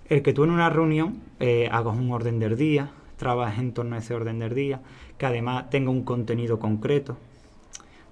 El 0.09 0.21
que 0.21 0.33
tú 0.33 0.43
en 0.43 0.51
una 0.51 0.69
reunión 0.69 1.21
eh, 1.39 1.69
hagas 1.71 1.95
un 1.97 2.11
orden 2.11 2.39
del 2.39 2.57
día, 2.57 2.91
trabajes 3.17 3.59
en 3.59 3.73
torno 3.73 3.95
a 3.95 3.99
ese 3.99 4.13
orden 4.13 4.39
del 4.39 4.53
día, 4.53 4.81
que 5.17 5.25
además 5.25 5.69
tenga 5.69 5.89
un 5.89 6.03
contenido 6.03 6.59
concreto, 6.59 7.17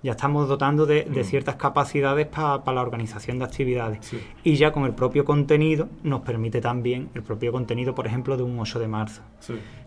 ya 0.05 0.11
estamos 0.11 0.47
dotando 0.47 0.85
de, 0.85 1.07
mm. 1.09 1.23
ciertas 1.23 1.55
capacidades 1.55 2.27
para 2.27 2.61
la 2.71 2.81
organización 2.83 3.39
de 3.39 3.45
actividades. 3.45 4.13
Y 4.43 4.53
ya 4.53 4.71
con 4.71 4.85
el 4.85 4.93
propio 4.93 5.25
contenido 5.25 5.89
nos 6.03 6.21
permite 6.21 6.61
también, 6.61 7.09
el 7.15 7.23
propio 7.23 7.51
contenido, 7.51 7.95
por 7.95 8.05
ejemplo, 8.05 8.37
de 8.37 8.43
un 8.43 8.59
8 8.59 8.77
de 8.77 8.87
marzo, 8.87 9.23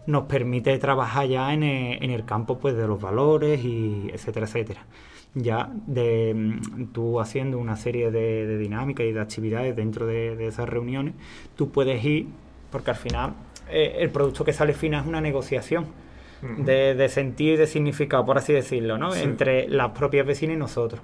nos 0.07 0.25
permite 0.25 0.77
trabajar 0.79 1.29
ya 1.29 1.55
en 1.55 1.63
el, 1.63 2.25
campo 2.25 2.59
pues, 2.59 2.77
de 2.77 2.89
los 2.89 3.01
valores, 3.01 3.65
y 3.65 4.11
etcétera, 4.13 4.47
etcétera. 4.47 4.87
Ya 5.35 5.71
de 5.87 6.35
mm, 6.35 6.87
tú 6.87 7.21
haciendo 7.21 7.57
una 7.59 7.77
serie 7.77 8.11
de, 8.11 8.59
dinámicas 8.59 9.07
y 9.07 9.13
de 9.13 9.21
actividades 9.21 9.77
dentro 9.77 10.05
de, 10.05 10.35
de 10.35 10.49
esas 10.49 10.69
reuniones, 10.69 11.15
tú 11.55 11.71
puedes 11.71 12.05
ir 12.05 12.27
porque 12.73 12.91
al 12.91 12.97
final 12.97 13.35
eh, 13.71 13.99
el 14.01 14.11
producto 14.11 14.45
que 14.45 14.53
sale 14.53 14.75
final 14.75 15.03
es 15.03 15.07
una 15.07 15.21
negociación 15.21 15.87
de, 16.43 16.95
de, 16.95 17.09
sentido 17.09 17.55
y 17.55 17.57
de 17.57 17.67
significado, 17.67 18.25
por 18.25 18.39
así 18.39 18.53
decirlo, 18.53 18.99
¿no? 18.99 19.15
entre 19.15 19.69
las 19.69 19.91
propias 19.91 20.27
vecinas 20.27 20.57
y 20.57 20.59
nosotros. 20.59 21.01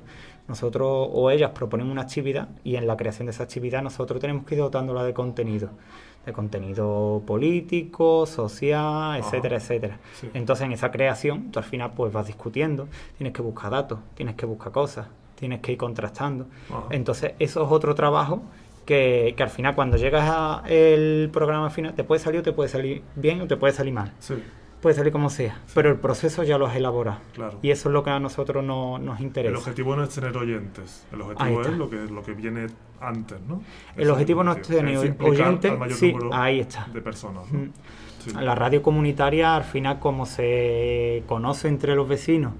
Nosotros 0.46 1.08
o 1.10 1.30
ellas 1.30 1.52
proponen 1.54 1.90
una 1.90 2.02
actividad 2.02 2.48
y 2.64 2.76
en 2.76 2.86
la 2.86 2.96
creación 2.96 3.26
de 3.26 3.30
esa 3.32 3.44
actividad 3.44 3.82
nosotros 3.82 4.20
tenemos 4.20 4.44
que 4.44 4.54
ir 4.54 4.60
dotándola 4.60 5.02
de 5.02 5.14
contenido 5.14 5.70
de 6.24 6.32
contenido 6.32 7.22
político, 7.26 8.26
social, 8.26 9.18
etcétera, 9.18 9.56
etcétera. 9.56 9.98
Entonces 10.32 10.64
en 10.64 10.72
esa 10.72 10.90
creación 10.90 11.50
tú 11.50 11.58
al 11.58 11.64
final 11.64 11.92
pues 11.94 12.12
vas 12.12 12.26
discutiendo, 12.26 12.88
tienes 13.18 13.34
que 13.34 13.42
buscar 13.42 13.70
datos, 13.70 13.98
tienes 14.14 14.34
que 14.34 14.46
buscar 14.46 14.72
cosas, 14.72 15.06
tienes 15.34 15.60
que 15.60 15.72
ir 15.72 15.78
contrastando. 15.78 16.46
Entonces 16.90 17.32
eso 17.38 17.64
es 17.64 17.70
otro 17.70 17.94
trabajo 17.94 18.42
que, 18.86 19.34
que, 19.36 19.42
al 19.42 19.50
final 19.50 19.74
cuando 19.74 19.96
llegas 19.96 20.28
al 20.64 21.30
programa 21.32 21.70
final 21.70 21.94
te 21.94 22.04
puede 22.04 22.20
salir 22.20 22.40
o 22.40 22.42
te 22.42 22.52
puede 22.52 22.68
salir 22.68 23.02
bien 23.16 23.40
o 23.40 23.46
te 23.46 23.56
puede 23.56 23.72
salir 23.72 23.92
mal. 23.92 24.12
Sí 24.18 24.34
puede 24.84 24.96
salir 24.96 25.14
como 25.14 25.30
sea, 25.30 25.62
pero 25.72 25.88
el 25.88 25.96
proceso 25.96 26.42
ya 26.42 26.58
lo 26.58 26.66
has 26.66 26.76
elaborado. 26.76 27.16
Claro. 27.32 27.58
Y 27.62 27.70
eso 27.70 27.88
es 27.88 27.92
lo 27.94 28.04
que 28.04 28.10
a 28.10 28.20
nosotros 28.20 28.62
no, 28.62 28.98
nos 28.98 29.18
interesa. 29.18 29.48
El 29.48 29.56
objetivo 29.56 29.96
no 29.96 30.04
es 30.04 30.10
tener 30.10 30.36
oyentes, 30.36 31.06
el 31.10 31.22
objetivo 31.22 31.62
es 31.62 31.78
lo 31.78 31.88
que, 31.88 31.96
lo 31.96 32.22
que 32.22 32.34
viene 32.34 32.66
antes, 33.00 33.40
¿no? 33.48 33.62
El 33.96 34.10
objetivo 34.10 34.44
no 34.44 34.52
es 34.52 34.60
tener 34.60 35.16
oyentes, 35.20 35.72
sí, 35.96 36.14
ahí 36.32 36.60
está. 36.60 36.86
de 36.92 37.00
personas. 37.00 37.46
La 38.38 38.54
radio 38.54 38.82
comunitaria, 38.82 39.56
al 39.56 39.64
final, 39.64 40.00
como 40.00 40.26
se 40.26 41.22
conoce 41.26 41.68
entre 41.68 41.94
los 41.94 42.06
vecinos 42.06 42.52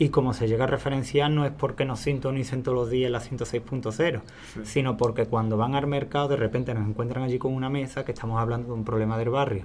y 0.00 0.08
como 0.08 0.32
se 0.32 0.48
llega 0.48 0.64
a 0.64 0.66
referenciar 0.66 1.30
no 1.30 1.44
es 1.44 1.52
porque 1.52 1.84
nos 1.84 2.00
sintonicen 2.00 2.62
todos 2.62 2.74
los 2.74 2.90
días 2.90 3.10
la 3.10 3.20
106.0, 3.20 4.22
sino 4.64 4.96
porque 4.96 5.26
cuando 5.26 5.58
van 5.58 5.74
al 5.74 5.86
mercado 5.86 6.28
de 6.28 6.36
repente 6.36 6.72
nos 6.72 6.88
encuentran 6.88 7.22
allí 7.22 7.38
con 7.38 7.52
una 7.52 7.68
mesa 7.68 8.02
que 8.02 8.12
estamos 8.12 8.40
hablando 8.40 8.68
de 8.68 8.72
un 8.72 8.84
problema 8.84 9.18
del 9.18 9.28
barrio, 9.28 9.64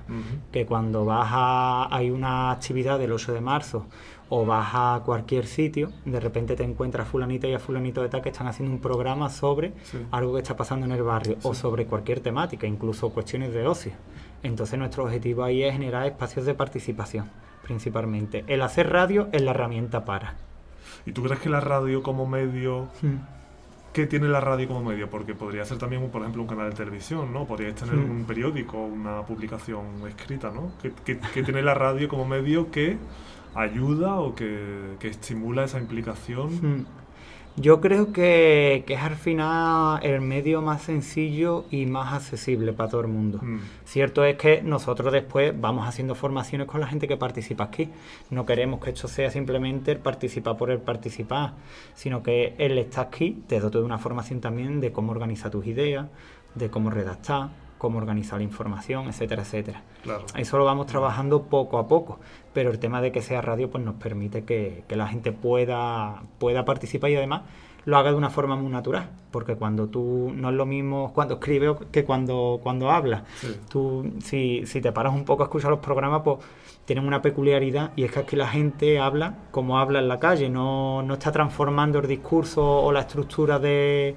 que 0.51 0.65
cuando 0.65 1.05
vas 1.05 1.29
a, 1.31 1.87
hay 1.89 2.11
una 2.11 2.51
actividad 2.51 2.99
del 2.99 3.13
8 3.13 3.31
de 3.31 3.39
marzo 3.39 3.85
o 4.27 4.45
vas 4.45 4.71
a 4.73 5.03
cualquier 5.05 5.47
sitio, 5.47 5.93
de 6.03 6.19
repente 6.19 6.57
te 6.57 6.63
encuentras 6.63 7.07
fulanito 7.07 7.47
y 7.47 7.53
a 7.53 7.59
fulanito 7.59 8.01
de 8.01 8.09
tal 8.09 8.21
que 8.21 8.29
están 8.29 8.47
haciendo 8.47 8.75
un 8.75 8.81
programa 8.81 9.29
sobre 9.29 9.71
algo 10.11 10.33
que 10.33 10.41
está 10.41 10.57
pasando 10.57 10.85
en 10.85 10.91
el 10.91 11.03
barrio 11.03 11.37
o 11.43 11.53
sobre 11.53 11.85
cualquier 11.85 12.19
temática, 12.19 12.67
incluso 12.67 13.09
cuestiones 13.11 13.53
de 13.53 13.65
ocio. 13.65 13.93
Entonces 14.43 14.77
nuestro 14.77 15.05
objetivo 15.05 15.45
ahí 15.45 15.63
es 15.63 15.71
generar 15.71 16.05
espacios 16.05 16.45
de 16.45 16.55
participación 16.55 17.44
principalmente. 17.65 18.43
El 18.47 18.61
hacer 18.61 18.91
radio 18.91 19.27
es 19.31 19.41
la 19.41 19.51
herramienta 19.51 20.05
para. 20.05 20.35
¿Y 21.05 21.11
tú 21.11 21.23
crees 21.23 21.39
que 21.39 21.49
la 21.49 21.59
radio 21.59 22.03
como 22.03 22.27
medio... 22.27 22.87
Hmm. 23.01 23.17
¿Qué 23.91 24.07
tiene 24.07 24.27
la 24.27 24.41
radio 24.41 24.67
como 24.67 24.83
medio? 24.83 25.09
Porque 25.09 25.33
podría 25.33 25.63
ser 25.63 25.77
también, 25.77 26.09
por 26.09 26.21
ejemplo, 26.21 26.41
un 26.41 26.49
canal 26.49 26.69
de 26.69 26.75
televisión, 26.75 27.31
¿no? 27.33 27.45
Podríais 27.45 27.75
tener 27.75 27.95
hmm. 27.95 28.11
un 28.11 28.25
periódico, 28.25 28.77
una 28.77 29.21
publicación 29.23 29.85
escrita, 30.07 30.51
¿no? 30.51 30.73
¿Qué, 31.05 31.15
tiene 31.15 31.61
la 31.61 31.73
radio 31.73 32.07
como 32.07 32.25
medio 32.25 32.69
que 32.71 32.97
ayuda 33.55 34.15
o 34.15 34.35
que, 34.35 34.97
que 34.99 35.07
estimula 35.07 35.63
esa 35.63 35.79
implicación? 35.79 36.49
Hmm. 36.49 36.85
Yo 37.57 37.79
creo 37.79 38.11
que, 38.11 38.83
es 38.85 39.01
al 39.01 39.15
final 39.15 40.01
el 40.03 40.19
medio 40.19 40.61
más 40.61 40.81
sencillo 40.81 41.63
y 41.71 41.85
más 41.85 42.13
accesible 42.13 42.73
para 42.73 42.89
todo 42.89 43.01
el 43.01 43.07
mundo. 43.07 43.39
Mm. 43.41 43.59
Cierto 43.85 44.25
es 44.25 44.35
que 44.35 44.61
nosotros 44.61 45.13
después 45.13 45.53
vamos 45.59 45.87
haciendo 45.87 46.15
formaciones 46.15 46.67
con 46.67 46.81
la 46.81 46.87
gente 46.87 47.07
que 47.07 47.15
participa 47.15 47.63
aquí. 47.63 47.89
No 48.29 48.45
queremos 48.45 48.83
que 48.83 48.89
esto 48.89 49.07
sea 49.07 49.31
simplemente 49.31 49.93
el 49.93 49.99
participar 49.99 50.57
por 50.57 50.69
el 50.69 50.79
participar, 50.79 51.53
sino 51.93 52.21
que 52.21 52.55
él 52.57 52.77
está 52.77 53.01
aquí, 53.01 53.41
te 53.47 53.61
doy 53.61 53.71
de 53.71 53.83
una 53.83 53.99
formación 53.99 54.41
también 54.41 54.81
de 54.81 54.91
cómo 54.91 55.13
organizar 55.13 55.49
tus 55.49 55.65
ideas, 55.65 56.07
de 56.55 56.69
cómo 56.69 56.89
redactar, 56.89 57.49
cómo 57.77 57.97
organizar 57.97 58.39
la 58.39 58.43
información, 58.43 59.07
etcétera, 59.07 59.43
etcétera. 59.43 59.83
Claro. 60.03 60.25
Eso 60.35 60.57
lo 60.57 60.65
vamos 60.65 60.87
trabajando 60.87 61.43
poco 61.43 61.77
a 61.77 61.87
poco, 61.87 62.19
pero 62.53 62.71
el 62.71 62.79
tema 62.79 63.01
de 63.01 63.11
que 63.11 63.21
sea 63.21 63.41
radio 63.41 63.69
pues 63.69 63.83
nos 63.83 63.95
permite 63.95 64.43
que, 64.43 64.83
la 64.89 65.07
gente 65.07 65.31
pueda, 65.31 66.23
pueda 66.39 66.65
participar 66.65 67.09
y 67.11 67.15
además 67.15 67.41
lo 67.85 67.97
haga 67.97 68.11
de 68.11 68.17
una 68.17 68.31
forma 68.31 68.55
muy 68.55 68.71
natural, 68.71 69.09
porque 69.29 69.55
cuando 69.55 69.87
tú 69.87 70.31
no 70.33 70.49
es 70.49 70.55
lo 70.55 70.65
mismo 70.65 71.13
cuando 71.13 71.35
escribes 71.35 71.77
que 71.91 72.03
cuando, 72.03 72.59
cuando 72.63 72.89
hablas. 72.89 73.23
Tú, 73.69 74.11
si, 74.23 74.65
si 74.65 74.81
te 74.81 74.91
paras 74.91 75.13
un 75.13 75.23
poco 75.23 75.43
a 75.43 75.45
escuchar 75.45 75.69
los 75.69 75.79
programas, 75.79 76.21
pues 76.23 76.39
tienen 76.85 77.05
una 77.05 77.21
peculiaridad 77.21 77.91
y 77.95 78.03
es 78.03 78.11
que 78.11 78.19
aquí 78.19 78.35
la 78.35 78.47
gente 78.47 78.99
habla 78.99 79.35
como 79.51 79.79
habla 79.79 79.99
en 79.99 80.07
la 80.07 80.19
calle, 80.19 80.49
no, 80.49 81.03
no 81.03 81.13
está 81.15 81.31
transformando 81.31 81.99
el 81.99 82.07
discurso 82.07 82.65
o 82.65 82.91
la 82.91 83.01
estructura 83.01 83.59
de 83.59 84.15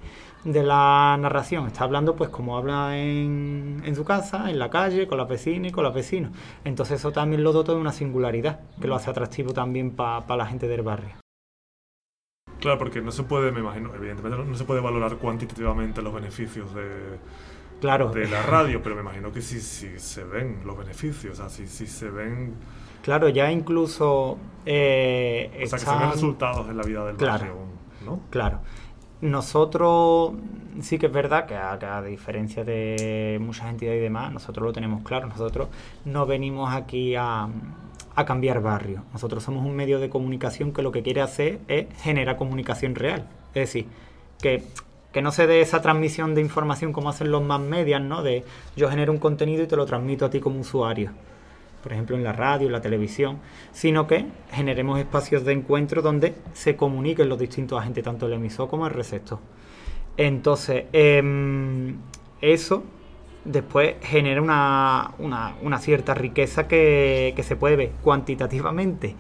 de 0.52 0.62
la 0.62 1.17
narración. 1.21 1.67
Está 1.67 1.85
hablando 1.85 2.17
pues 2.17 2.31
como 2.31 2.57
habla 2.57 2.99
en, 2.99 3.83
en 3.85 3.95
su 3.95 4.05
casa, 4.05 4.50
en 4.50 4.59
la 4.59 4.71
calle, 4.71 5.07
con 5.07 5.19
las 5.19 5.28
vecinas 5.28 5.71
y 5.71 5.73
con 5.73 5.85
los 5.85 5.95
vecinos. 5.95 6.33
Entonces 6.64 7.00
eso 7.00 7.12
también 7.12 7.43
lo 7.43 7.52
dota 7.52 7.73
de 7.73 7.78
una 7.78 7.93
singularidad, 7.93 8.61
que 8.81 8.88
lo 8.88 8.95
hace 8.95 9.11
atractivo 9.11 9.52
también 9.52 9.93
para 9.93 10.37
la 10.37 10.47
gente 10.47 10.69
del 10.69 10.83
barrio. 10.83 11.17
Claro, 12.61 12.78
porque 12.78 13.00
no 13.00 13.12
se 13.12 13.23
puede, 13.23 13.52
me 13.52 13.61
imagino, 13.61 13.95
evidentemente 13.95 14.45
no, 14.45 14.55
se 14.57 14.64
puede 14.64 14.81
valorar 14.81 15.17
cuantitativamente 15.17 16.02
los 16.02 16.12
beneficios 16.12 16.75
de, 16.75 16.88
claro. 17.81 18.11
de 18.11 18.26
la 18.26 18.43
radio, 18.43 18.83
pero 18.83 18.97
me 18.97 19.02
imagino 19.02 19.31
que 19.31 19.40
sí, 19.40 19.61
sí 19.61 19.99
se 19.99 20.25
ven 20.25 20.62
los 20.64 20.76
beneficios, 20.76 21.38
o 21.38 21.49
sea, 21.49 21.49
sí, 21.49 21.87
se 21.87 22.11
ven... 22.11 22.55
Claro, 23.02 23.28
ya 23.28 23.50
incluso... 23.52 24.38
Eh, 24.67 25.50
o 25.64 25.67
sea, 25.69 25.78
que 25.78 25.85
se 25.85 25.99
ven 25.99 26.11
resultados 26.11 26.69
en 26.69 26.76
la 26.76 26.83
vida 26.83 27.05
del 27.07 27.17
barrio, 27.17 27.55
¿no? 28.05 28.23
Claro. 28.28 28.61
Nosotros 29.21 30.33
sí 30.81 30.99
que 30.99 31.07
es 31.07 31.13
verdad 31.13 31.47
que 31.47 31.57
a, 31.57 32.03
diferencia 32.03 32.65
de 32.65 33.39
muchas 33.41 33.69
entidades 33.69 33.99
y 33.99 34.03
demás, 34.03 34.33
nosotros 34.33 34.65
lo 34.65 34.73
tenemos 34.73 35.03
claro. 35.03 35.27
Nosotros 35.27 35.69
no 36.05 36.27
venimos 36.27 36.73
aquí 36.73 37.15
a, 37.17 37.49
cambiar 38.27 38.61
barrio. 38.61 39.05
Nosotros 39.13 39.45
somos 39.45 39.65
un 39.65 39.77
medio 39.77 40.01
de 40.01 40.09
comunicación 40.09 40.73
que 40.73 40.83
lo 40.83 40.91
que 40.91 41.03
quiere 41.03 41.21
hacer 41.21 41.61
es 41.69 41.87
generar 42.03 42.37
comunicación 42.37 42.97
real. 42.97 43.29
Es 43.55 43.73
decir, 43.73 43.87
que, 44.41 44.65
que 45.13 45.23
no 45.23 45.31
se 45.31 45.47
dé 45.47 45.61
esa 45.61 45.83
transmisión 45.83 46.35
de 46.35 46.41
información 46.41 46.93
como 46.93 47.11
hacen 47.11 47.31
los 47.31 47.45
más 47.45 47.61
medias, 47.61 48.03
¿no? 48.03 48.25
De 48.25 48.45
yo 48.77 48.91
genero 48.91 49.13
un 49.13 49.19
contenido 49.19 49.63
y 49.63 49.69
te 49.69 49.77
lo 49.77 49.87
transmito 49.87 50.27
a 50.27 50.31
ti 50.31 50.41
como 50.41 50.59
usuario 50.59 51.13
por 51.83 51.93
ejemplo 51.93 52.17
en 52.17 52.25
la 52.25 52.33
radio, 52.33 52.67
en 52.67 52.73
la 52.73 52.81
televisión, 52.81 53.39
sino 53.73 54.07
que 54.07 54.27
generemos 54.53 54.99
espacios 54.99 55.45
de 55.45 55.53
encuentro 55.53 56.03
donde 56.03 56.35
se 56.53 56.77
comuniquen 56.77 57.29
los 57.29 57.39
distintos 57.39 57.81
agentes, 57.81 58.05
tanto 58.05 58.27
el 58.27 58.33
emisor 58.35 58.69
como 58.69 58.87
el 58.87 58.93
receptor. 58.93 59.39
Entonces, 60.17 60.87
em, 60.93 61.97
eso 62.41 62.85
después 63.45 63.95
genera 64.03 64.43
una, 64.43 65.55
una, 65.63 65.79
cierta 65.79 66.15
riqueza 66.15 66.69
que, 66.69 67.35
se 67.43 67.57
puede 67.57 67.77
ver 67.77 67.91
cuantitativamente, 68.03 69.15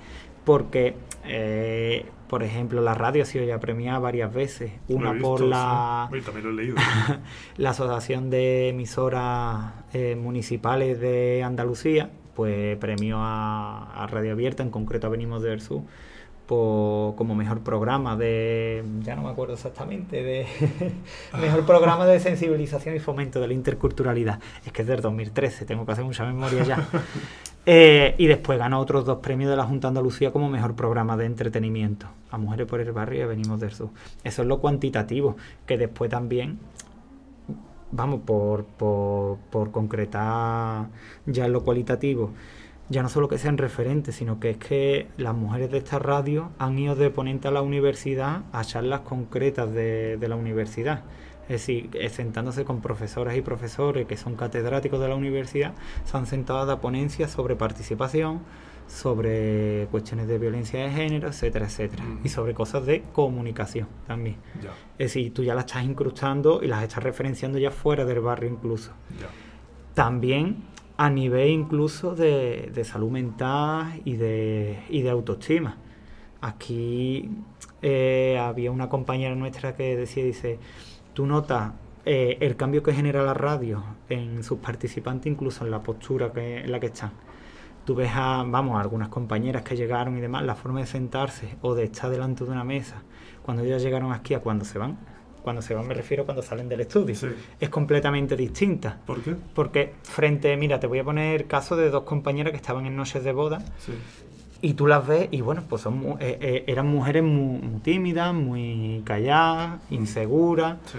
porque, 0.44 0.96
eh, 1.24 2.06
por 2.28 2.42
ejemplo, 2.42 2.82
la 2.82 2.94
radio 2.94 3.22
ha 3.22 3.26
sido 3.26 3.44
ya 3.44 3.60
premiada 3.60 4.00
varias 4.00 4.34
veces, 4.34 4.72
una 4.88 5.16
por 5.18 5.40
la, 5.40 6.10
la 7.56 7.70
Asociación 7.70 8.28
de 8.28 8.70
Emisoras 8.70 9.72
eh, 9.92 10.16
Municipales 10.16 11.00
de 11.00 11.42
Andalucía, 11.42 12.10
pues 12.38 12.76
premio 12.76 13.16
a, 13.18 14.06
Radio 14.12 14.30
Abierta, 14.30 14.62
en 14.62 14.70
concreto 14.70 15.08
a 15.08 15.10
Venimos 15.10 15.42
del 15.42 15.60
Sur, 15.60 15.82
como 16.46 17.34
mejor 17.34 17.62
programa 17.62 18.14
de, 18.14 18.84
ya 19.02 19.16
no 19.16 19.24
me 19.24 19.30
acuerdo 19.30 19.54
exactamente, 19.54 20.22
de 20.22 20.46
mejor 21.40 21.66
programa 21.66 22.06
de 22.06 22.20
sensibilización 22.20 22.94
y 22.94 23.00
fomento 23.00 23.40
de 23.40 23.48
la 23.48 23.54
interculturalidad. 23.54 24.38
Es 24.64 24.70
que 24.70 24.82
es 24.82 24.88
del 24.88 25.00
2013, 25.00 25.64
tengo 25.64 25.84
que 25.84 25.90
hacer 25.90 26.04
mucha 26.04 26.24
memoria 26.24 26.62
ya. 26.62 26.88
Eh, 27.70 28.14
y 28.16 28.26
después 28.28 28.58
ganó 28.58 28.80
otros 28.80 29.04
dos 29.04 29.18
premios 29.18 29.50
de 29.50 29.56
la 29.56 29.64
Junta 29.64 29.88
de 29.88 29.90
Andalucía 29.90 30.30
como 30.30 30.48
mejor 30.48 30.74
programa 30.74 31.18
de 31.18 31.26
entretenimiento. 31.26 32.06
A 32.30 32.38
Mujeres 32.38 32.66
por 32.66 32.80
el 32.80 32.92
Barrio 32.92 33.24
y 33.24 33.26
Venimos 33.26 33.60
del 33.60 33.74
Sur. 33.74 33.90
Eso 34.24 34.40
es 34.40 34.48
lo 34.48 34.58
cuantitativo, 34.58 35.36
que 35.66 35.76
después 35.76 36.10
también 36.10 36.58
vamos, 37.90 38.20
por, 38.20 38.64
por, 38.64 39.70
concretar 39.70 40.88
ya 41.26 41.48
lo 41.48 41.64
cualitativo, 41.64 42.30
ya 42.88 43.02
no 43.02 43.08
solo 43.08 43.28
que 43.28 43.38
sean 43.38 43.58
referentes, 43.58 44.14
sino 44.16 44.40
que 44.40 44.50
es 44.50 44.56
que 44.58 45.08
las 45.16 45.34
mujeres 45.34 45.70
de 45.70 45.78
esta 45.78 45.98
radio 45.98 46.50
han 46.58 46.78
ido 46.78 46.94
de 46.94 47.10
ponente 47.10 47.48
a 47.48 47.50
la 47.50 47.62
universidad 47.62 48.42
a 48.52 48.64
charlas 48.64 49.00
concretas 49.00 49.72
de, 49.72 50.16
de 50.16 50.28
la 50.28 50.36
universidad. 50.36 51.04
Es 51.42 51.66
decir, 51.66 51.90
sentándose 52.10 52.64
con 52.66 52.82
profesoras 52.82 53.34
y 53.34 53.40
profesores 53.40 54.06
que 54.06 54.18
son 54.18 54.36
catedráticos 54.36 55.00
de 55.00 55.08
la 55.08 55.14
universidad, 55.14 55.72
se 56.04 56.16
han 56.16 56.26
sentado 56.26 56.58
a 56.58 56.66
dar 56.66 56.80
ponencias 56.80 57.30
sobre 57.30 57.56
participación, 57.56 58.42
sobre 58.88 59.86
cuestiones 59.90 60.26
de 60.26 60.38
violencia 60.38 60.82
de 60.82 60.90
género, 60.90 61.28
etcétera, 61.28 61.66
etcétera. 61.66 62.04
Y 62.24 62.28
sobre 62.30 62.54
cosas 62.54 62.86
de 62.86 63.02
comunicación 63.12 63.86
también. 64.06 64.36
Es 64.98 65.12
decir, 65.12 65.32
tú 65.32 65.44
ya 65.44 65.54
las 65.54 65.66
estás 65.66 65.84
incrustando 65.84 66.60
y 66.62 66.66
las 66.66 66.82
estás 66.82 67.04
referenciando 67.04 67.58
ya 67.58 67.70
fuera 67.70 68.04
del 68.04 68.20
barrio 68.20 68.50
incluso. 68.50 68.92
También 69.94 70.64
a 70.96 71.10
nivel 71.10 71.50
incluso 71.50 72.16
de, 72.16 72.72
salud 72.84 73.10
mental 73.10 74.00
y 74.04 74.16
de, 74.16 74.82
y 74.88 75.02
de 75.02 75.10
autoestima. 75.10 75.76
Aquí 76.40 77.30
eh, 77.82 78.38
había 78.40 78.70
una 78.70 78.88
compañera 78.88 79.34
nuestra 79.34 79.76
que 79.76 79.96
decía, 79.96 80.24
dice, 80.24 80.58
tú 81.14 81.26
notas 81.26 81.72
eh, 82.04 82.38
el 82.40 82.56
cambio 82.56 82.82
que 82.82 82.92
genera 82.92 83.22
la 83.22 83.34
radio 83.34 83.84
en 84.08 84.42
sus 84.42 84.58
participantes, 84.58 85.30
incluso 85.30 85.64
en 85.64 85.70
la 85.70 85.82
postura 85.82 86.32
que, 86.32 86.60
en 86.60 86.72
la 86.72 86.80
que 86.80 86.86
están. 86.86 87.12
Tú 87.88 87.94
ves 87.94 88.10
a, 88.14 88.44
vamos, 88.46 88.76
a 88.76 88.82
algunas 88.82 89.08
compañeras 89.08 89.62
que 89.62 89.74
llegaron 89.74 90.18
y 90.18 90.20
demás, 90.20 90.42
la 90.42 90.54
forma 90.54 90.80
de 90.80 90.86
sentarse 90.86 91.56
o 91.62 91.74
de 91.74 91.84
estar 91.84 92.10
delante 92.10 92.44
de 92.44 92.50
una 92.50 92.62
mesa, 92.62 92.96
cuando 93.42 93.62
ellas 93.62 93.80
llegaron 93.82 94.12
aquí 94.12 94.34
a 94.34 94.40
cuando 94.40 94.66
se 94.66 94.78
van, 94.78 94.98
cuando 95.42 95.62
se 95.62 95.72
van 95.74 95.88
me 95.88 95.94
refiero 95.94 96.26
cuando 96.26 96.42
salen 96.42 96.68
del 96.68 96.82
estudio, 96.82 97.14
Sí. 97.14 97.28
es 97.58 97.68
completamente 97.70 98.36
distinta. 98.36 98.98
¿Por 99.06 99.22
qué? 99.22 99.34
Porque 99.54 99.94
frente, 100.02 100.54
mira, 100.58 100.78
te 100.78 100.86
voy 100.86 100.98
a 100.98 101.04
poner 101.04 101.46
caso 101.46 101.76
de 101.76 101.88
dos 101.88 102.02
compañeras 102.02 102.50
que 102.50 102.58
estaban 102.58 102.84
en 102.84 102.94
noches 102.94 103.24
de 103.24 103.32
boda 103.32 103.60
Sí. 103.78 103.94
y 104.60 104.74
tú 104.74 104.86
las 104.86 105.06
ves 105.06 105.28
y 105.30 105.40
bueno, 105.40 105.62
pues 105.66 105.80
son 105.80 106.04
eh, 106.20 106.36
eh, 106.42 106.64
eran 106.66 106.88
mujeres 106.88 107.22
muy, 107.22 107.58
muy 107.58 107.80
tímidas, 107.80 108.34
muy 108.34 109.00
calladas, 109.06 109.80
inseguras. 109.88 110.76
Sí. 110.92 110.98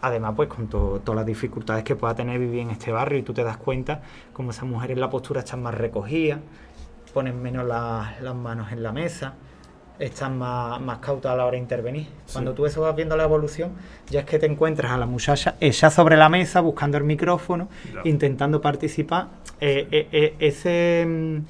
Además, 0.00 0.34
pues 0.36 0.48
con 0.48 0.68
to- 0.68 1.00
todas 1.04 1.16
las 1.16 1.26
dificultades 1.26 1.82
que 1.84 1.96
pueda 1.96 2.14
tener 2.14 2.38
vivir 2.38 2.60
en 2.60 2.70
este 2.70 2.92
barrio 2.92 3.18
y 3.18 3.22
tú 3.22 3.32
te 3.34 3.42
das 3.42 3.56
cuenta 3.56 4.02
como 4.32 4.50
esas 4.50 4.64
mujeres 4.64 4.96
la 4.98 5.10
postura 5.10 5.40
están 5.40 5.62
más 5.62 5.74
recogidas, 5.74 6.38
ponen 7.12 7.40
menos 7.42 7.66
la- 7.66 8.14
las 8.20 8.34
manos 8.34 8.70
en 8.70 8.82
la 8.82 8.92
mesa, 8.92 9.34
están 9.98 10.38
más, 10.38 10.80
más 10.80 10.98
cautas 10.98 11.32
a 11.32 11.36
la 11.36 11.44
hora 11.44 11.52
de 11.56 11.58
intervenir. 11.58 12.04
Sí. 12.26 12.34
Cuando 12.34 12.54
tú 12.54 12.64
eso 12.66 12.82
vas 12.82 12.94
viendo 12.94 13.16
la 13.16 13.24
evolución, 13.24 13.72
ya 14.08 14.20
es 14.20 14.26
que 14.26 14.38
te 14.38 14.46
encuentras 14.46 14.92
a 14.92 14.96
la 14.98 15.06
muchacha 15.06 15.56
ella 15.58 15.90
sobre 15.90 16.16
la 16.16 16.28
mesa 16.28 16.60
buscando 16.60 16.96
el 16.98 17.02
micrófono, 17.04 17.68
intentando 18.04 18.60
participar. 18.60 19.26
Eh, 19.60 19.88
eh, 19.90 20.08
eh, 20.12 20.34
ese... 20.38 21.42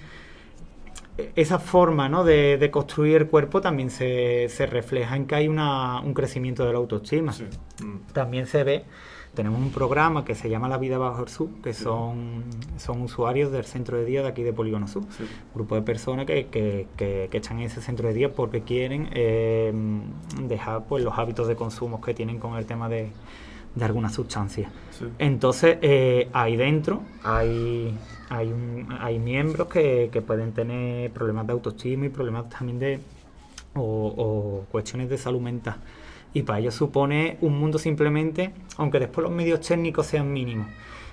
esa 1.37 1.59
forma 1.59 2.09
¿no? 2.09 2.25
de, 2.25 2.59
de 2.59 2.71
construir 2.71 3.17
el 3.17 3.27
cuerpo 3.29 3.61
también 3.61 3.91
se, 3.91 4.49
se 4.49 4.67
refleja 4.67 5.17
en 5.17 5.27
que 5.27 5.35
hay 5.35 5.49
una- 5.49 6.01
un 6.01 6.15
crecimiento 6.15 6.65
de 6.65 6.73
la 6.73 6.79
autoestima. 6.79 7.33
Sí. 7.33 7.45
Mm. 7.83 8.13
También 8.13 8.47
se 8.47 8.63
ve, 8.65 8.85
tenemos 9.35 9.61
un 9.61 9.71
programa 9.71 10.25
que 10.25 10.35
se 10.35 10.49
llama 10.49 10.69
La 10.69 10.79
Vida 10.79 10.97
Bajo 10.99 11.23
el 11.23 11.29
Sur, 11.29 11.49
que 11.63 11.73
Sí. 11.75 11.85
son, 11.85 12.45
son 12.77 13.03
usuarios 13.03 13.51
del 13.53 13.65
centro 13.65 13.97
de 13.99 14.05
día 14.05 14.23
de 14.23 14.29
aquí 14.29 14.43
de 14.43 14.53
Polígono 14.53 14.87
Sur. 14.89 15.05
Sí. 15.17 15.25
Grupo 15.55 15.75
de 15.75 15.83
personas 15.83 16.25
que, 16.27 16.47
que, 16.47 16.87
que- 16.97 17.29
que 17.31 17.37
están 17.37 17.59
en 17.59 17.65
ese 17.67 17.81
centro 17.83 18.09
de 18.09 18.15
día 18.15 18.33
porque 18.33 18.63
quieren 18.63 19.09
eh, 19.13 19.73
dejar 20.43 20.85
pues, 20.85 21.03
los 21.05 21.19
hábitos 21.19 21.49
de 21.49 21.57
consumo 21.57 22.01
que 22.01 22.15
tienen 22.15 22.39
con 22.39 22.57
el 22.57 22.65
tema 22.67 22.89
de, 22.89 23.11
de 23.75 23.85
algunas 23.85 24.15
sustancias. 24.15 24.71
Sí. 24.99 25.05
Entonces, 25.19 25.79
eh, 25.83 26.29
ahí 26.33 26.57
dentro 26.57 27.03
hay, 27.23 27.95
hay, 28.31 28.49
un- 28.53 28.89
hay 29.01 29.19
miembros 29.19 29.69
que, 29.69 30.11
que 30.13 30.21
pueden 30.23 30.53
tener 30.53 31.11
problemas 31.13 31.47
de 31.47 31.53
autoestima 31.53 32.07
y 32.07 32.09
problemas 32.09 32.49
también 32.51 32.79
de. 32.79 33.01
o, 33.75 33.83
o 34.17 34.65
cuestiones 34.73 35.09
de 35.09 35.19
salud 35.19 35.41
mental. 35.41 35.77
Y 36.35 36.43
para 36.43 36.59
ellos 36.59 36.75
supone 36.75 37.39
un 37.41 37.59
mundo 37.59 37.79
simplemente, 37.79 38.51
aunque 38.77 38.99
después 38.99 39.23
los 39.23 39.33
medios 39.33 39.61
técnicos 39.61 40.07
sean 40.07 40.33
mínimos, 40.33 40.67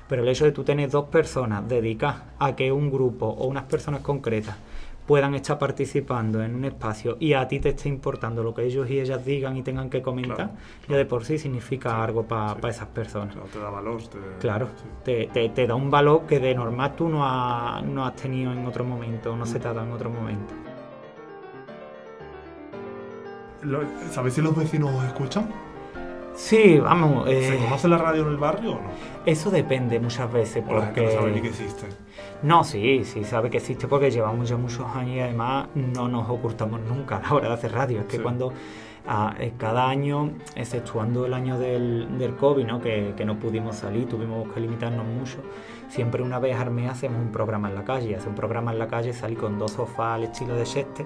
pero 0.09 0.23
el 0.23 0.27
hecho 0.29 0.45
de 0.45 0.51
tú 0.51 0.63
tener 0.63 0.89
dos 0.89 1.05
personas 1.05 1.67
dedicadas 1.67 2.23
a 2.39 2.55
que 2.55 2.71
un 2.71 2.91
grupo 2.91 3.27
o 3.27 3.47
unas 3.47 3.63
personas 3.63 4.01
concretas 4.01 4.55
puedan 5.05 5.35
estar 5.35 5.59
participando 5.59 6.41
en 6.43 6.55
un 6.55 6.65
espacio 6.65 7.17
y 7.19 7.33
a 7.33 7.47
ti 7.47 7.59
te 7.59 7.69
esté 7.69 7.89
importando 7.89 8.41
lo 8.43 8.53
que 8.53 8.63
ellos 8.63 8.89
y 8.89 8.99
ellas 8.99 9.23
digan 9.23 9.55
y 9.57 9.61
tengan 9.61 9.89
que 9.89 10.01
comentar, 10.01 10.35
Claro, 10.35 10.51
ya 10.89 10.97
de 10.97 11.05
por 11.05 11.23
sí 11.25 11.37
significa 11.37 11.91
Sí, 11.91 11.95
algo 12.01 12.23
para 12.23 12.55
sí. 12.55 12.67
esas 12.69 12.87
personas. 12.87 13.33
Claro, 13.35 13.49
te 13.53 13.59
da 13.59 13.69
valor. 13.69 14.01
Te... 14.01 14.17
Claro, 14.39 14.67
Sí. 14.75 14.83
te, 15.03 15.27
te- 15.27 15.49
te 15.49 15.67
da 15.67 15.75
un 15.75 15.91
valor 15.91 16.25
que 16.25 16.39
de 16.39 16.55
normal 16.55 16.95
tú 16.95 17.07
no, 17.09 17.23
ha- 17.25 17.81
no 17.81 18.05
has 18.05 18.15
tenido 18.15 18.51
en 18.51 18.65
otro 18.65 18.83
momento, 18.83 19.33
o 19.33 19.35
no 19.35 19.45
se 19.45 19.59
te 19.59 19.67
ha 19.67 19.73
dado 19.73 19.85
en 19.85 19.93
otro 19.93 20.09
momento. 20.09 20.53
¿Sabéis 24.11 24.35
si 24.35 24.41
los 24.41 24.55
vecinos 24.55 24.91
os 24.93 25.03
escuchan? 25.05 25.49
Sí, 26.35 26.79
vamos, 26.79 27.27
eh, 27.29 27.49
¿Se 27.49 27.57
conoce 27.63 27.87
la 27.87 27.97
radio 27.97 28.23
en 28.23 28.29
el 28.29 28.37
barrio 28.37 28.71
o 28.73 28.75
no? 28.75 28.89
eso 29.25 29.49
depende 29.49 29.99
muchas 29.99 30.31
veces 30.31 30.63
O 30.67 30.73
la 30.73 30.87
gente 30.87 31.03
no 31.03 31.11
sabe 31.11 31.31
ni 31.31 31.41
que 31.41 31.49
porque... 31.49 31.63
existe. 31.63 31.87
No, 32.43 32.63
sí, 32.63 33.03
sí, 33.05 33.23
sabe 33.23 33.49
que 33.49 33.57
existe 33.57 33.87
porque 33.87 34.11
llevamos 34.11 34.49
ya 34.49 34.57
muchos 34.57 34.85
años 34.95 35.15
y 35.15 35.19
además 35.21 35.67
no 35.73 36.07
nos 36.07 36.29
ocultamos 36.29 36.81
nunca 36.81 37.17
a 37.17 37.21
la 37.21 37.33
hora 37.33 37.47
de 37.47 37.53
hacer 37.53 37.71
radio. 37.71 38.01
Es 38.01 38.05
que 38.05 38.17
Sí. 38.17 38.21
cuando 38.23 38.51
ah, 39.07 39.33
eh, 39.39 39.53
cada 39.57 39.87
año, 39.87 40.31
exceptuando 40.55 41.25
el 41.25 41.33
año 41.33 41.57
del, 41.57 42.17
del 42.19 42.35
COVID, 42.35 42.65
¿no? 42.65 42.81
que, 42.81 43.13
que 43.15 43.23
no 43.25 43.39
pudimos 43.39 43.77
salir, 43.77 44.07
tuvimos 44.07 44.51
que 44.53 44.59
limitarnos 44.59 45.05
mucho, 45.05 45.37
siempre 45.87 46.21
una 46.21 46.39
vez 46.39 46.57
al 46.59 46.69
mes 46.71 46.91
hacemos 46.91 47.19
un 47.21 47.31
programa 47.31 47.69
en 47.69 47.75
la 47.75 47.83
calle. 47.85 48.15
Hacer 48.15 48.29
un 48.29 48.35
programa 48.35 48.71
en 48.73 48.79
la 48.79 48.87
calle, 48.87 49.13
salir 49.13 49.37
con 49.37 49.57
dos 49.57 49.71
sofás 49.71 50.15
al 50.15 50.23
estilo 50.25 50.55
de 50.55 50.65
Sheste 50.65 51.05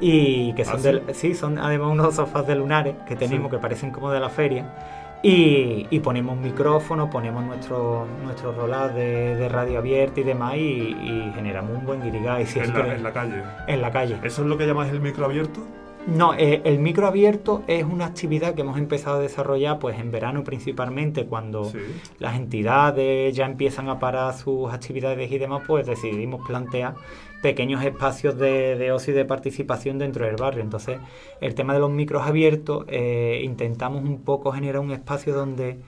y 0.00 0.52
que 0.54 0.64
son 0.64 0.74
¿Ah, 0.76 0.78
sí? 0.78 0.84
del- 0.84 1.02
sí, 1.14 1.34
son 1.34 1.58
además 1.58 1.88
unos 1.92 2.14
sofás 2.14 2.46
de 2.46 2.54
lunares 2.54 2.94
que 3.06 3.16
tenemos 3.16 3.50
Sí. 3.50 3.56
que 3.56 3.60
parecen 3.60 3.90
como 3.90 4.10
de 4.10 4.20
la 4.20 4.28
feria. 4.28 4.74
Y, 5.20 5.88
y 5.90 5.98
ponemos 5.98 6.36
un 6.36 6.42
micrófono, 6.44 7.10
ponemos 7.10 7.42
nuestro, 7.44 8.06
nuestro 8.22 8.52
rolar 8.52 8.94
de, 8.94 9.34
de 9.34 9.48
radio 9.48 9.78
abierta 9.80 10.20
y 10.20 10.22
demás 10.22 10.54
y, 10.54 10.60
y 10.60 11.32
generamos 11.34 11.76
un 11.76 11.84
buen 11.84 12.00
guirigay 12.00 12.42
En 12.42 12.46
siempre 12.46 12.86
la, 12.86 12.94
en 12.94 13.02
la 13.02 13.12
calle. 13.12 13.42
en 13.66 13.82
la 13.82 13.90
calle. 13.90 14.16
¿Eso 14.22 14.42
es 14.42 14.48
lo 14.48 14.56
que 14.56 14.64
llamáis 14.66 14.92
el 14.92 15.00
micro 15.00 15.24
abierto? 15.24 15.60
No, 16.08 16.34
eh, 16.34 16.62
el 16.64 16.78
micro 16.78 17.06
abierto 17.06 17.62
es 17.66 17.84
una 17.84 18.06
actividad 18.06 18.54
que 18.54 18.62
hemos 18.62 18.78
empezado 18.78 19.18
a 19.18 19.20
desarrollar 19.20 19.78
pues 19.78 19.98
en 20.00 20.10
verano 20.10 20.42
principalmente 20.44 21.26
cuando 21.26 21.64
Sí. 21.66 21.78
las 22.18 22.36
entidades 22.36 23.34
ya 23.36 23.44
empiezan 23.46 23.88
a 23.88 23.98
parar 23.98 24.34
sus 24.34 24.72
actividades 24.72 25.30
y 25.30 25.38
demás, 25.38 25.62
pues 25.66 25.86
decidimos 25.86 26.46
plantear 26.46 26.94
pequeños 27.42 27.84
espacios 27.84 28.36
de, 28.38 28.76
de 28.76 28.90
ocio 28.90 29.12
y 29.12 29.16
de 29.16 29.24
participación 29.24 29.98
dentro 29.98 30.24
del 30.24 30.36
barrio. 30.36 30.62
Entonces, 30.62 30.98
el 31.40 31.54
tema 31.54 31.72
de 31.74 31.78
los 31.80 31.90
micros 31.90 32.26
abiertos, 32.26 32.84
eh, 32.88 33.40
intentamos 33.44 34.02
un 34.02 34.22
poco 34.22 34.50
generar 34.52 34.80
un 34.80 34.90
espacio 34.92 35.34
donde 35.34 35.78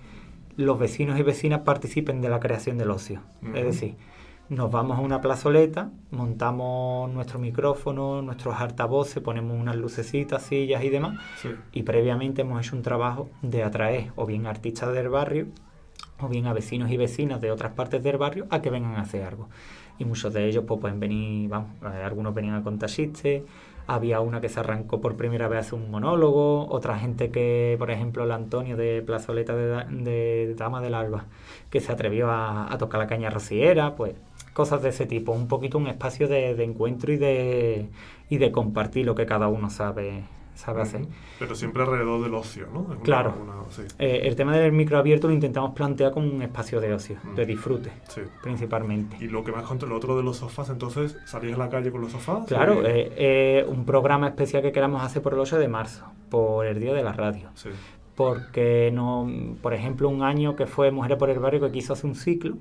los 0.57 0.79
vecinos 0.79 1.19
y 1.19 1.23
vecinas 1.23 1.61
participen 1.61 2.21
de 2.21 2.29
la 2.29 2.39
creación 2.41 2.77
del 2.79 2.91
ocio. 2.91 3.21
Es 3.55 3.65
decir, 3.65 3.95
nos 4.51 4.71
vamos 4.71 4.99
a 4.99 5.01
una 5.01 5.21
plazoleta, 5.21 5.91
montamos 6.11 7.11
nuestro 7.13 7.39
micrófono, 7.39 8.21
nuestros 8.21 8.61
altavoces, 8.61 9.23
ponemos 9.23 9.59
unas 9.59 9.77
lucecitas, 9.77 10.43
sillas 10.43 10.83
y 10.85 10.91
demás, 10.91 11.19
Sí. 11.41 11.51
y 11.73 11.83
previamente 11.85 12.43
hemos 12.43 12.67
hecho 12.67 12.77
un 12.77 12.83
trabajo 12.83 13.31
de 13.43 13.63
atraer 13.63 14.13
o 14.17 14.27
bien 14.27 14.47
artistas 14.47 14.93
del 14.93 15.09
barrio 15.09 15.47
o 16.21 16.29
bien 16.29 16.47
a 16.47 16.53
vecinos 16.53 16.91
y 16.91 16.97
vecinas 16.97 17.41
de 17.41 17.51
otras 17.53 17.73
partes 17.73 18.03
del 18.03 18.19
barrio 18.19 18.47
a 18.51 18.61
que 18.61 18.71
vengan 18.71 18.97
a 18.97 19.03
hacer 19.03 19.23
algo. 19.23 19.49
Y 19.99 20.05
muchos 20.05 20.33
de 20.35 20.47
ellos 20.47 20.65
pues 20.67 20.81
pueden 20.81 20.99
venir, 20.99 21.49
vamos, 21.49 21.71
eh, 21.83 22.03
algunos 22.05 22.35
venían 22.35 22.55
a 22.57 22.63
contar 22.63 22.91
chistes, 22.91 23.43
había 23.87 24.21
una 24.21 24.41
que 24.41 24.49
se 24.49 24.61
arrancó 24.61 25.01
por 25.01 25.17
primera 25.17 25.47
vez 25.49 25.57
a 25.59 25.61
hacer 25.61 25.75
un 25.75 25.91
monólogo, 25.91 26.67
otra 26.69 26.99
gente 26.99 27.31
que, 27.31 27.77
por 27.79 27.91
ejemplo, 27.91 28.25
el 28.25 28.33
Antonio 28.33 28.77
de 28.77 29.03
Plazoleta 29.03 29.55
de 29.55 30.55
Dama 30.57 30.81
del 30.81 30.95
Alba, 30.95 31.27
que 31.71 31.81
se 31.81 31.93
atrevió 31.93 32.31
a, 32.31 32.73
a 32.73 32.79
tocar 32.79 33.01
la 33.01 33.07
caña 33.07 33.31
rociera, 33.31 33.95
pues 33.97 34.15
cosas 34.53 34.83
de 34.83 34.89
ese 34.91 35.07
tipo, 35.07 35.33
un 35.33 35.49
poquito 35.49 35.79
un 35.79 35.87
espacio 35.87 36.29
de, 36.29 36.55
de 36.55 36.65
encuentro 36.65 37.13
y 37.13 37.17
de, 37.17 37.89
y 38.29 38.39
de 38.39 38.53
compartir 38.53 39.07
lo 39.07 39.15
que 39.15 39.25
cada 39.27 39.49
uno 39.49 39.71
sabe, 39.71 40.25
sabe 40.55 40.83
hacer. 40.83 41.03
Pero 41.39 41.55
siempre 41.55 41.83
alrededor 41.83 42.23
del 42.23 42.35
ocio, 42.35 42.67
¿no? 42.73 42.87
Claro. 43.03 43.35
sí. 43.71 43.83
Eh, 43.99 44.23
el 44.25 44.37
tema 44.37 44.55
del 44.57 44.73
micro 44.73 44.99
abierto 44.99 45.29
lo 45.29 45.33
intentamos 45.35 45.71
plantear 45.73 46.13
como 46.13 46.31
un 46.31 46.43
espacio 46.43 46.81
de 46.81 46.93
ocio, 46.93 47.17
Mm. 47.23 47.35
de 47.37 47.47
disfrute, 47.47 47.91
Sí. 48.09 48.21
principalmente. 48.43 49.17
Y 49.21 49.29
lo 49.29 49.43
que 49.45 49.53
más 49.53 49.63
contra 49.65 49.89
lo 49.89 49.97
otro 49.97 50.17
de 50.17 50.23
los 50.23 50.37
sofás, 50.39 50.69
entonces, 50.69 51.17
¿salís 51.25 51.55
a 51.55 51.59
la 51.59 51.71
calle 51.71 51.91
con 51.91 52.01
los 52.03 52.13
sofás? 52.13 52.47
Claro, 52.47 52.85
eh, 52.87 53.13
eh, 53.17 53.65
un 53.69 53.85
programa 53.87 54.29
especial 54.29 54.63
que 54.63 54.73
queramos 54.73 55.03
hacer 55.03 55.23
por 55.23 55.33
el 55.35 55.39
8 55.41 55.59
de 55.59 55.69
marzo, 55.69 56.05
por 56.29 56.67
el 56.67 56.79
Día 56.81 56.93
de 56.93 57.03
la 57.05 57.13
Radio. 57.13 57.49
Sí. 57.55 57.71
Porque, 58.21 58.91
no, 58.93 59.27
por 59.63 59.73
ejemplo, 59.73 60.07
un 60.11 60.23
año 60.23 60.55
que 60.55 60.67
fue 60.67 60.91
Mujeres 60.91 61.17
por 61.17 61.31
el 61.31 61.39
Barrio 61.39 61.59
que 61.63 61.73
quiso 61.73 61.95
hacer 61.95 62.05
un 62.05 62.15
ciclo, 62.15 62.59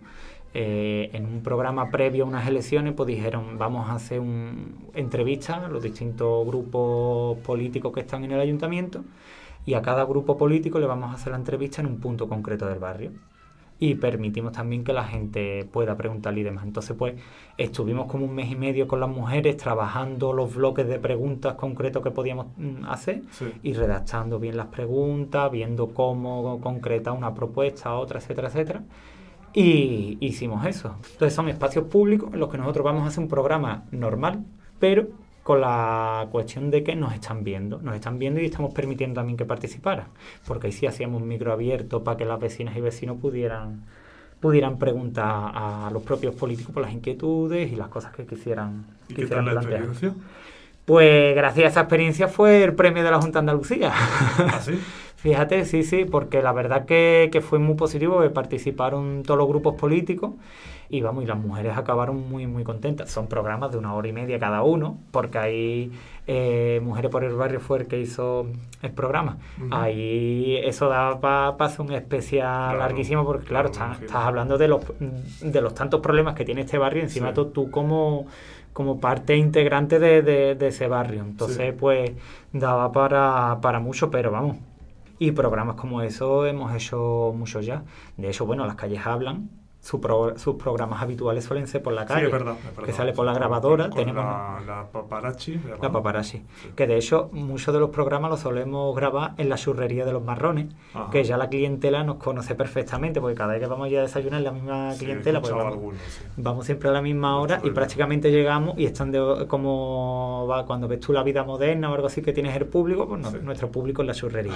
eh, 0.54 1.10
en 1.12 1.26
un 1.26 1.43
programa 1.43 1.91
previo 1.91 2.24
a 2.24 2.28
unas 2.28 2.48
elecciones, 2.48 2.93
pues 2.93 3.08
dijeron, 3.08 3.58
vamos 3.58 3.89
a 3.89 3.95
hacer 3.95 4.22
un, 4.22 4.89
entrevistas 4.93 5.58
a 5.58 5.67
los 5.67 5.84
distintos 5.84 6.48
grupos 6.48 7.39
políticos 7.39 7.91
que 7.93 8.00
están 8.00 8.24
en 8.24 8.32
el 8.32 8.39
ayuntamiento 8.39 9.04
y 9.65 9.74
a 9.74 9.82
cada 9.82 10.06
grupo 10.06 10.38
político 10.38 10.80
le 10.80 10.86
vamos 10.86 11.12
a 11.12 11.15
hacer 11.15 11.32
la 11.32 11.38
entrevista 11.38 11.82
en 11.82 11.88
un 11.88 12.00
punto 12.00 12.30
concreto 12.30 12.65
del 12.65 12.80
barrio. 12.80 13.12
Y 13.81 13.95
permitimos 13.95 14.51
también 14.51 14.83
que 14.83 14.91
la 14.91 15.05
gente 15.05 15.65
pueda 15.71 15.95
preguntar 15.95 16.37
y 16.37 16.43
demás. 16.43 16.65
Entonces, 16.65 16.97
pues, 16.97 17.15
estuvimos 17.57 18.07
como 18.07 18.25
un 18.25 18.35
mes 18.35 18.51
y 18.51 18.55
medio 18.55 18.87
con 18.89 18.99
las 18.99 19.09
mujeres 19.09 19.55
trabajando 19.55 20.33
los 20.33 20.53
bloques 20.53 20.85
de 20.87 20.99
preguntas 20.99 21.53
concretos 21.53 22.03
que 22.03 22.11
podíamos 22.11 22.47
mm, 22.57 22.83
hacer 22.85 23.21
Sí. 23.31 23.45
y 23.63 23.73
redactando 23.73 24.37
bien 24.37 24.57
las 24.57 24.67
preguntas, 24.67 25.49
viendo 25.49 25.93
cómo 25.93 26.59
concreta 26.59 27.13
una 27.13 27.33
propuesta, 27.33 27.95
otra, 27.95 28.19
etcétera, 28.19 28.49
etcétera. 28.49 28.83
Y 29.53 30.17
hicimos 30.19 30.65
eso. 30.65 30.95
Entonces 31.13 31.33
son 31.33 31.49
espacios 31.49 31.85
públicos 31.85 32.31
en 32.33 32.39
los 32.39 32.49
que 32.49 32.57
nosotros 32.57 32.83
vamos 32.83 33.03
a 33.03 33.07
hacer 33.07 33.23
un 33.23 33.29
programa 33.29 33.85
normal, 33.91 34.43
pero 34.79 35.07
con 35.43 35.62
la 35.62 36.28
cuestión 36.32 36.69
de 36.71 36.84
que 36.84 36.95
nos 36.95 37.13
están 37.13 37.43
viendo, 37.43 37.82
nos 37.82 37.95
están 37.95 38.19
viendo 38.19 38.39
y 38.41 38.45
estamos 38.45 38.73
permitiendo 38.73 39.15
también 39.21 39.38
que 39.38 39.45
participaran, 39.45 40.08
porque 40.47 40.67
ahí 40.67 40.73
sí 40.73 40.86
hacíamos 40.88 41.21
un 41.21 41.28
micro 41.28 41.52
abierto 41.54 42.04
para 42.04 42.17
que 42.17 42.25
las 42.25 42.39
vecinas 42.39 42.75
y 42.78 42.82
vecinos 42.82 43.17
pudieran 43.19 43.86
pudieran 44.39 44.80
preguntar 44.80 45.52
a 45.54 45.89
los 45.91 46.04
propios 46.04 46.34
políticos 46.36 46.73
por 46.73 46.82
las 46.84 46.93
inquietudes 46.93 47.71
y 47.71 47.75
las 47.75 47.89
cosas 47.89 48.13
que 48.13 48.25
quisieran, 48.25 48.86
¿Y 49.10 49.15
qué 49.15 49.28
tal 49.28 49.45
la 49.45 49.52
plantear. 49.52 49.84
experiencia? 49.84 50.13
Pues 50.86 51.36
gracias 51.36 51.65
a 51.65 51.69
esa 51.69 51.80
experiencia 51.82 52.28
fue 52.28 52.63
el 52.63 52.73
premio 52.75 53.04
de 53.04 53.12
la 53.12 53.19
Junta 53.21 53.39
de 53.39 53.41
Andalucía. 53.41 53.91
¿Ah, 54.47 54.60
sí? 54.62 54.88
Fíjate, 55.15 55.65
sí, 55.65 55.84
sí, 55.84 56.06
porque 56.06 56.41
la 56.41 56.54
verdad 56.54 56.86
que, 56.86 57.30
que 57.32 57.41
fue 57.41 57.60
muy 57.60 57.75
positivo, 57.75 58.21
que 58.21 58.30
participaron 58.30 59.23
todos 59.23 59.38
los 59.38 59.47
grupos 59.47 59.75
políticos 59.75 60.34
y 60.89 61.02
vamos, 61.02 61.23
y 61.23 61.28
las 61.28 61.38
mujeres 61.38 61.78
acabaron 61.78 62.30
muy, 62.30 62.47
muy 62.47 62.63
contentas. 62.63 63.12
Son 63.12 63.28
programas 63.28 63.71
de 63.71 63.78
una 63.78 63.93
hora 63.93 64.08
y 64.08 64.13
media 64.13 64.39
cada 64.39 64.63
uno, 64.63 64.97
porque 65.12 65.38
ahí 65.38 65.91
eh, 66.25 66.80
Mujeres 66.84 67.12
por 67.12 67.23
el 67.23 67.36
Barrio 67.36 67.60
fue 67.60 67.80
el 67.80 67.88
que 67.88 67.99
hizo 67.99 68.47
el 68.82 68.91
programa. 68.91 69.38
Ahí 69.71 70.58
eso 70.63 70.89
da 70.89 71.19
para 71.19 71.49
hacer 71.49 71.82
un 71.82 71.93
especial 71.93 72.78
larguísimo, 72.78 73.23
porque 73.23 73.45
claro, 73.45 73.69
estás, 73.69 73.99
hablando 74.12 74.58
de 74.58 74.67
los, 74.67 74.82
de 75.41 75.62
los 75.62 75.75
tantos 75.75 76.02
problemas 76.02 76.34
que 76.34 76.45
tiene 76.45 76.62
este 76.62 76.78
barrio, 76.78 77.04
encima 77.04 77.34
tú, 77.34 77.69
como 77.69 78.25
como 78.73 78.99
parte 78.99 79.36
integrante 79.36 79.99
de, 79.99 80.58
ese 80.65 80.88
barrio. 80.88 81.21
Entonces, 81.21 81.73
pues 81.78 82.12
daba 82.54 82.91
para, 82.91 83.60
para 83.62 83.80
mucho, 83.80 84.10
pero 84.10 84.32
vamos. 84.32 84.58
Y 85.17 85.32
programas 85.32 85.75
como 85.75 86.02
eso 86.02 86.45
hemos 86.45 86.73
hecho 86.73 87.34
muchos 87.36 87.65
ya. 87.65 87.84
De 88.15 88.30
hecho, 88.30 88.45
bueno, 88.45 88.65
las 88.65 88.75
calles 88.75 89.06
hablan, 89.06 89.49
sus 89.89 90.56
programas 90.56 91.02
habituales 91.02 91.43
suelen 91.43 91.67
ser 91.67 91.82
por 91.82 91.93
la 91.93 92.06
calle, 92.06 92.28
es 92.28 92.32
verdad, 92.32 92.56
que 92.86 92.93
sale 92.93 93.13
por 93.13 93.25
la 93.25 93.34
grabadora. 93.34 93.89
tenemos 93.89 94.23
la, 94.23 94.88
paparazzi. 94.91 95.60
La 95.82 95.91
paparazzi. 95.91 96.43
Que 96.75 96.86
de 96.86 96.97
hecho 96.97 97.30
muchos 97.32 97.73
de 97.73 97.80
los 97.80 97.89
programas 97.89 98.30
los 98.30 98.41
solemos 98.41 98.95
grabar 98.95 99.34
en 99.38 99.49
la 99.49 99.56
churrería 99.56 100.06
de 100.06 100.12
los 100.12 100.23
marrones, 100.23 100.67
que 101.12 101.23
ya 101.23 101.38
la 101.38 101.49
clientela 101.49 102.04
nos 102.04 102.17
conoce 102.17 102.54
perfectamente, 102.54 103.19
porque 103.19 103.36
cada 103.36 103.54
vez 103.54 103.62
que 103.62 103.67
vamos 103.67 103.89
ya 103.89 103.99
a 103.99 104.02
desayunar 104.04 104.41
la 104.41 104.52
misma 104.52 104.93
clientela, 104.97 105.41
pues 105.41 105.54
vamos, 106.38 106.65
siempre 106.65 106.89
a 106.89 106.91
la 106.91 107.02
misma 107.02 107.39
hora 107.39 107.60
y 107.63 107.71
prácticamente 107.71 108.32
llegamos 108.32 108.78
y 108.78 108.86
están 108.86 109.12
de, 109.12 109.45
como 109.47 110.45
va 110.49 110.65
cuando 110.65 110.88
ves 110.88 110.99
tú 110.99 111.13
la 111.13 111.23
vida 111.23 111.43
moderna 111.43 111.89
o 111.89 111.95
algo 111.95 112.08
así 112.08 112.21
que 112.21 112.34
tienes 112.34 112.56
el 112.56 112.65
público, 112.65 113.08
pues 113.08 113.41
nuestro 113.41 113.71
público 113.71 114.04
es 114.04 114.08
la 114.08 114.13
churrería. 114.13 114.54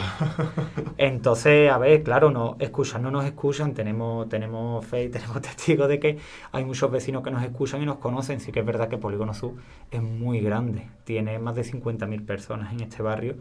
Entonces, 0.97 1.71
a 1.71 1.77
ver, 1.77 2.03
claro, 2.03 2.29
no 2.29 2.55
escuchan, 2.59 3.01
no 3.01 3.09
nos 3.09 3.25
escuchan, 3.25 3.73
tenemos, 3.73 4.29
tenemos 4.29 4.85
fe 4.85 5.09
tenemos 5.09 5.22
testigos 5.41 5.87
de 5.87 5.99
que 5.99 6.17
hay 6.51 6.65
muchos 6.65 6.91
vecinos 6.91 7.23
que 7.23 7.31
nos 7.31 7.43
escuchan 7.43 7.81
y 7.81 7.85
nos 7.85 7.97
conocen. 7.97 8.39
Sí 8.39 8.51
que 8.51 8.59
es 8.59 8.65
verdad 8.65 8.89
que 8.89 8.97
Polígono 8.97 9.33
Sur 9.33 9.53
es 9.91 10.01
muy 10.01 10.41
grande, 10.41 10.87
tiene 11.03 11.39
más 11.39 11.55
de 11.55 11.63
50.000 11.63 12.25
personas 12.25 12.73
en 12.73 12.81
este 12.81 13.01
barrio 13.01 13.35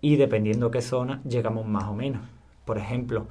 y 0.00 0.16
dependiendo 0.16 0.70
qué 0.70 0.82
zona 0.82 1.20
llegamos 1.28 1.66
más 1.66 1.84
o 1.84 1.94
menos. 1.94 2.22
Por 2.64 2.78
ejemplo, 2.78 3.26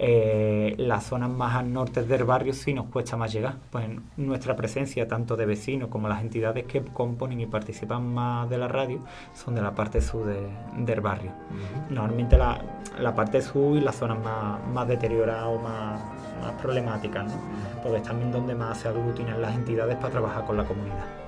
eh, 0.00 0.76
las 0.78 1.04
zonas 1.04 1.28
más 1.28 1.56
al 1.56 1.72
norte 1.72 2.04
del 2.04 2.22
barrio 2.22 2.52
sí 2.52 2.72
nos 2.72 2.86
cuesta 2.86 3.16
más 3.16 3.32
llegar. 3.32 3.56
Pues 3.70 3.88
nuestra 4.16 4.54
presencia, 4.54 5.08
tanto 5.08 5.36
de 5.36 5.44
vecinos 5.44 5.88
como 5.88 6.08
las 6.08 6.22
entidades 6.22 6.64
que 6.66 6.82
componen 6.82 7.40
y 7.40 7.46
participan 7.46 8.14
más 8.14 8.48
de 8.48 8.58
la 8.58 8.68
radio, 8.68 9.00
son 9.34 9.54
de 9.54 9.62
la 9.62 9.74
parte 9.74 10.00
sur 10.00 10.26
del 10.76 11.00
barrio. 11.00 11.32
Normalmente 11.90 12.38
la, 12.38 12.62
la, 13.00 13.14
parte 13.14 13.42
sur 13.42 13.76
y 13.76 13.80
las 13.80 13.96
zonas 13.96 14.22
más, 14.22 14.64
más 14.68 14.86
deterioradas 14.86 15.46
o 15.46 15.58
más, 15.58 16.00
más 16.38 16.52
problemáticas, 16.60 17.26
¿no? 17.26 17.40
porque 17.82 17.98
es 17.98 18.02
también 18.02 18.32
donde 18.32 18.54
más 18.54 18.78
se 18.78 18.88
aglutinan 18.88 19.40
las 19.40 19.54
entidades 19.54 19.96
para 19.96 20.10
trabajar 20.10 20.44
con 20.44 20.56
la 20.56 20.64
comunidad. 20.64 21.27